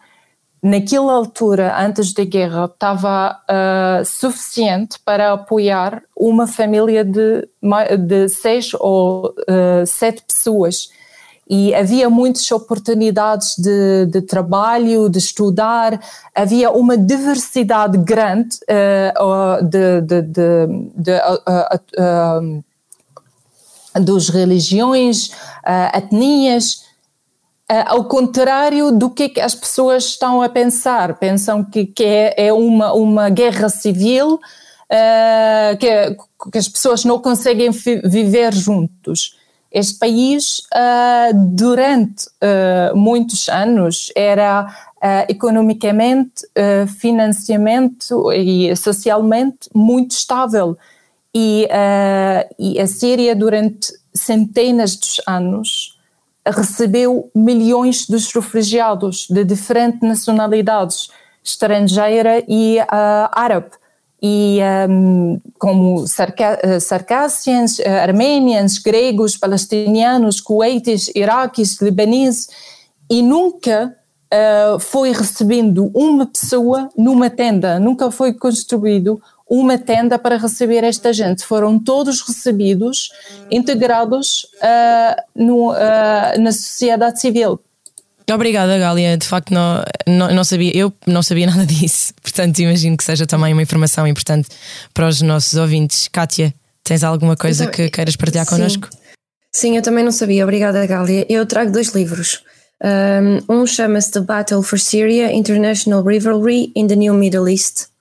naquela 0.61 1.13
altura 1.13 1.79
antes 1.79 2.11
da 2.11 2.25
guerra 2.25 2.65
estava 2.65 3.39
uh, 3.43 4.03
suficiente 4.03 4.97
para 5.05 5.33
apoiar 5.33 6.01
uma 6.17 6.47
família 6.47 7.05
de, 7.05 7.47
de 7.99 8.27
seis 8.29 8.73
ou 8.73 9.27
uh, 9.27 9.85
sete 9.85 10.23
pessoas 10.23 10.89
e 11.47 11.75
havia 11.75 12.09
muitas 12.09 12.51
oportunidades 12.51 13.55
de, 13.57 14.07
de, 14.07 14.21
trabalho, 14.21 15.07
de 15.09 15.19
estudar, 15.19 16.01
havia 16.33 16.71
uma 16.71 16.97
diversidade 16.97 17.97
grande 17.99 18.57
uh, 18.63 19.63
de, 19.63 20.01
de, 20.01 20.21
de 20.23 21.11
uh, 22.01 22.63
dos 24.01 24.29
religiões, 24.29 25.31
etnias, 25.93 26.83
ao 27.85 28.03
contrário 28.03 28.91
do 28.91 29.09
que, 29.09 29.23
é 29.23 29.29
que, 29.29 29.39
as 29.39 29.55
pessoas 29.55 30.03
estão 30.03 30.41
a 30.41 30.49
pensar. 30.49 31.17
Pensam 31.17 31.63
que, 31.63 31.85
que 31.85 32.03
é, 32.03 32.47
é, 32.47 32.53
uma, 32.53 32.91
uma 32.91 33.29
guerra 33.29 33.69
civil, 33.69 34.37
que, 35.79 36.17
que, 36.51 36.57
as 36.57 36.67
pessoas 36.67 37.05
não 37.05 37.19
conseguem 37.19 37.71
viver 38.03 38.53
juntos. 38.53 39.37
Este 39.77 39.99
país, 39.99 40.61
durante 41.35 42.27
muitos 42.95 43.49
anos, 43.49 44.09
era 44.15 44.73
economicamente, 45.27 46.47
financeiramente 46.97 48.07
e 48.33 48.73
socialmente 48.77 49.69
muito 49.75 50.11
estável. 50.11 50.77
E, 51.33 51.67
e 52.57 52.79
a 52.79 52.87
Síria, 52.87 53.35
durante 53.35 53.91
centenas 54.13 54.95
de 54.95 55.21
anos, 55.27 55.99
recebeu 56.47 57.29
milhões 57.35 58.05
de 58.05 58.15
refugiados 58.33 59.27
de 59.29 59.43
diferentes 59.43 60.01
nacionalidades, 60.01 61.09
estrangeira 61.43 62.43
e 62.47 62.79
uh, 62.79 63.29
árabe, 63.31 63.71
e 64.21 64.59
um, 64.89 65.39
como 65.59 66.05
sarcássians, 66.07 67.79
uh, 67.79 67.87
armênios, 68.01 68.77
gregos, 68.77 69.37
palestinianos, 69.37 70.41
kuwaitis, 70.41 71.11
iraquis, 71.13 71.79
libaneses, 71.81 72.47
e 73.09 73.21
nunca 73.21 73.95
uh, 74.33 74.79
foi 74.79 75.11
recebendo 75.11 75.91
uma 75.93 76.25
pessoa 76.25 76.89
numa 76.97 77.29
tenda, 77.29 77.79
nunca 77.79 78.09
foi 78.09 78.33
construído 78.33 79.21
uma 79.47 79.77
tenda 79.77 80.17
para 80.17 80.37
receber 80.37 80.83
esta 80.83 81.13
gente. 81.13 81.45
Foram 81.45 81.77
todos 81.77 82.21
recebidos, 82.21 83.11
integrados 83.51 84.47
uh, 84.55 85.21
no, 85.35 85.71
uh, 85.71 86.39
na 86.39 86.51
sociedade 86.51 87.21
civil. 87.21 87.59
Obrigada, 88.31 88.77
Gália. 88.77 89.17
De 89.17 89.27
facto, 89.27 89.53
não, 89.53 89.83
não, 90.07 90.33
não, 90.33 90.43
sabia, 90.43 90.75
eu 90.75 90.93
não 91.05 91.21
sabia 91.21 91.45
nada 91.47 91.65
disso. 91.65 92.13
Portanto, 92.21 92.59
imagino 92.59 92.97
que 92.97 93.03
seja 93.03 93.25
também 93.25 93.53
uma 93.53 93.61
informação 93.61 94.07
importante 94.07 94.49
para 94.93 95.07
os 95.07 95.21
nossos 95.21 95.53
ouvintes. 95.55 96.07
Kátia, 96.07 96.53
tens 96.83 97.03
alguma 97.03 97.35
coisa 97.35 97.67
que 97.67 97.89
queiras 97.89 98.15
partilhar 98.15 98.45
sim. 98.45 98.55
connosco? 98.55 98.89
Sim, 99.51 99.77
eu 99.77 99.81
também 99.81 100.03
não 100.03 100.11
sabia. 100.11 100.43
Obrigada, 100.43 100.85
Gália. 100.85 101.25
Eu 101.29 101.45
trago 101.45 101.71
dois 101.71 101.89
livros. 101.89 102.43
Um 103.47 103.65
chama-se 103.65 104.11
The 104.11 104.19
Battle 104.19 104.61
for 104.61 104.79
Syria 104.79 105.31
International 105.31 106.03
Rivalry 106.03 106.71
in 106.75 106.87
the 106.87 106.95
New 106.95 107.13
Middle 107.13 107.49
East 107.49 107.94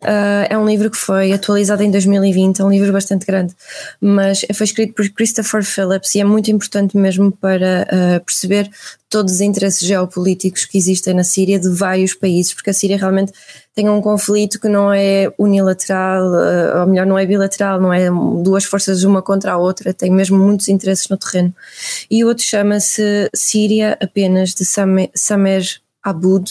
Uh, 0.00 0.46
é 0.48 0.56
um 0.56 0.64
livro 0.64 0.88
que 0.90 0.96
foi 0.96 1.32
atualizado 1.32 1.82
em 1.82 1.90
2020, 1.90 2.60
é 2.60 2.64
um 2.64 2.70
livro 2.70 2.92
bastante 2.92 3.26
grande, 3.26 3.52
mas 4.00 4.46
foi 4.54 4.64
escrito 4.64 4.94
por 4.94 5.08
Christopher 5.10 5.64
Phillips 5.64 6.14
e 6.14 6.20
é 6.20 6.24
muito 6.24 6.52
importante 6.52 6.96
mesmo 6.96 7.32
para 7.32 7.84
uh, 7.90 8.24
perceber 8.24 8.70
todos 9.08 9.34
os 9.34 9.40
interesses 9.40 9.80
geopolíticos 9.80 10.66
que 10.66 10.78
existem 10.78 11.14
na 11.14 11.24
Síria 11.24 11.58
de 11.58 11.68
vários 11.68 12.14
países, 12.14 12.54
porque 12.54 12.70
a 12.70 12.72
Síria 12.72 12.96
realmente 12.96 13.32
tem 13.74 13.88
um 13.88 14.00
conflito 14.00 14.60
que 14.60 14.68
não 14.68 14.92
é 14.92 15.32
unilateral, 15.36 16.22
uh, 16.30 16.80
ou 16.80 16.86
melhor, 16.86 17.04
não 17.06 17.18
é 17.18 17.26
bilateral, 17.26 17.80
não 17.80 17.92
é 17.92 18.08
duas 18.40 18.62
forças 18.62 19.02
uma 19.02 19.20
contra 19.20 19.54
a 19.54 19.56
outra, 19.56 19.92
tem 19.92 20.12
mesmo 20.12 20.38
muitos 20.38 20.68
interesses 20.68 21.08
no 21.08 21.16
terreno. 21.16 21.52
E 22.08 22.22
o 22.22 22.28
outro 22.28 22.44
chama-se 22.44 23.28
Síria 23.34 23.98
apenas 24.00 24.54
de 24.54 24.64
Samer, 24.64 25.80
Abud, 26.02 26.50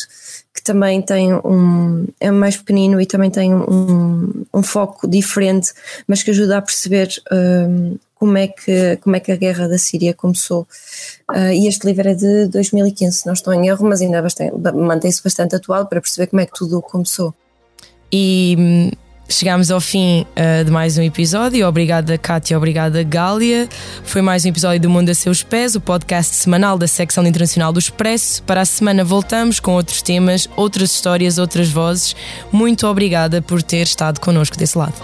que 0.54 0.62
também 0.62 1.02
tem 1.02 1.34
um. 1.34 2.08
é 2.20 2.32
mais 2.32 2.58
pequenino 2.58 3.00
e 3.00 3.06
também 3.06 3.30
tem 3.30 3.54
um, 3.54 4.46
um 4.54 4.64
foco 4.64 5.08
diferente, 5.08 5.74
mas 6.08 6.24
que 6.24 6.32
ajuda 6.32 6.58
a 6.58 6.62
perceber 6.62 7.10
um, 7.32 7.98
como, 8.16 8.38
é 8.38 8.48
que, 8.48 8.98
como 8.98 9.16
é 9.16 9.20
que 9.20 9.32
a 9.32 9.36
guerra 9.36 9.68
da 9.68 9.78
Síria 9.78 10.14
começou. 10.14 10.68
Uh, 11.30 11.52
e 11.54 11.68
este 11.68 11.86
livro 11.86 12.10
é 12.10 12.14
de 12.14 12.48
2015, 12.48 13.18
se 13.20 13.26
não 13.26 13.34
estou 13.34 13.54
em 13.54 13.68
erro, 13.68 13.88
mas 13.88 14.02
ainda 14.02 14.22
mantém-se 14.74 15.24
bastante 15.24 15.56
atual 15.56 15.86
para 15.86 16.02
perceber 16.02 16.28
como 16.28 16.42
é 16.42 16.46
que 16.46 16.54
tudo 16.54 16.82
começou. 16.82 17.34
E 18.12 18.56
hum, 18.58 18.92
Chegámos 19.30 19.70
ao 19.70 19.82
fim 19.82 20.22
uh, 20.22 20.64
de 20.64 20.72
mais 20.72 20.98
um 20.98 21.02
episódio. 21.02 21.68
Obrigada, 21.68 22.18
Kátia. 22.18 22.58
Obrigada, 22.58 23.04
Gália. 23.04 23.68
Foi 24.04 24.22
mais 24.22 24.46
um 24.46 24.50
episódio 24.50 24.80
do 24.80 24.90
Mundo 24.90 25.10
a 25.10 25.14
Seus 25.14 25.44
Pés, 25.44 25.76
o 25.76 25.82
podcast 25.82 26.34
semanal 26.36 26.78
da 26.78 26.88
secção 26.88 27.26
internacional 27.26 27.74
do 27.74 27.80
Expresso. 27.80 28.42
Para 28.44 28.62
a 28.62 28.66
semana 28.66 29.04
voltamos 29.04 29.60
com 29.60 29.74
outros 29.74 30.02
temas, 30.02 30.50
outras 30.56 30.92
histórias, 30.92 31.38
outras 31.38 31.70
vozes. 31.70 32.16
Muito 32.52 32.88
obrigada 32.88 33.42
por 33.42 33.62
ter 33.62 33.84
estado 33.84 34.20
connosco 34.22 34.58
desse 34.58 34.78
lado. 34.78 34.96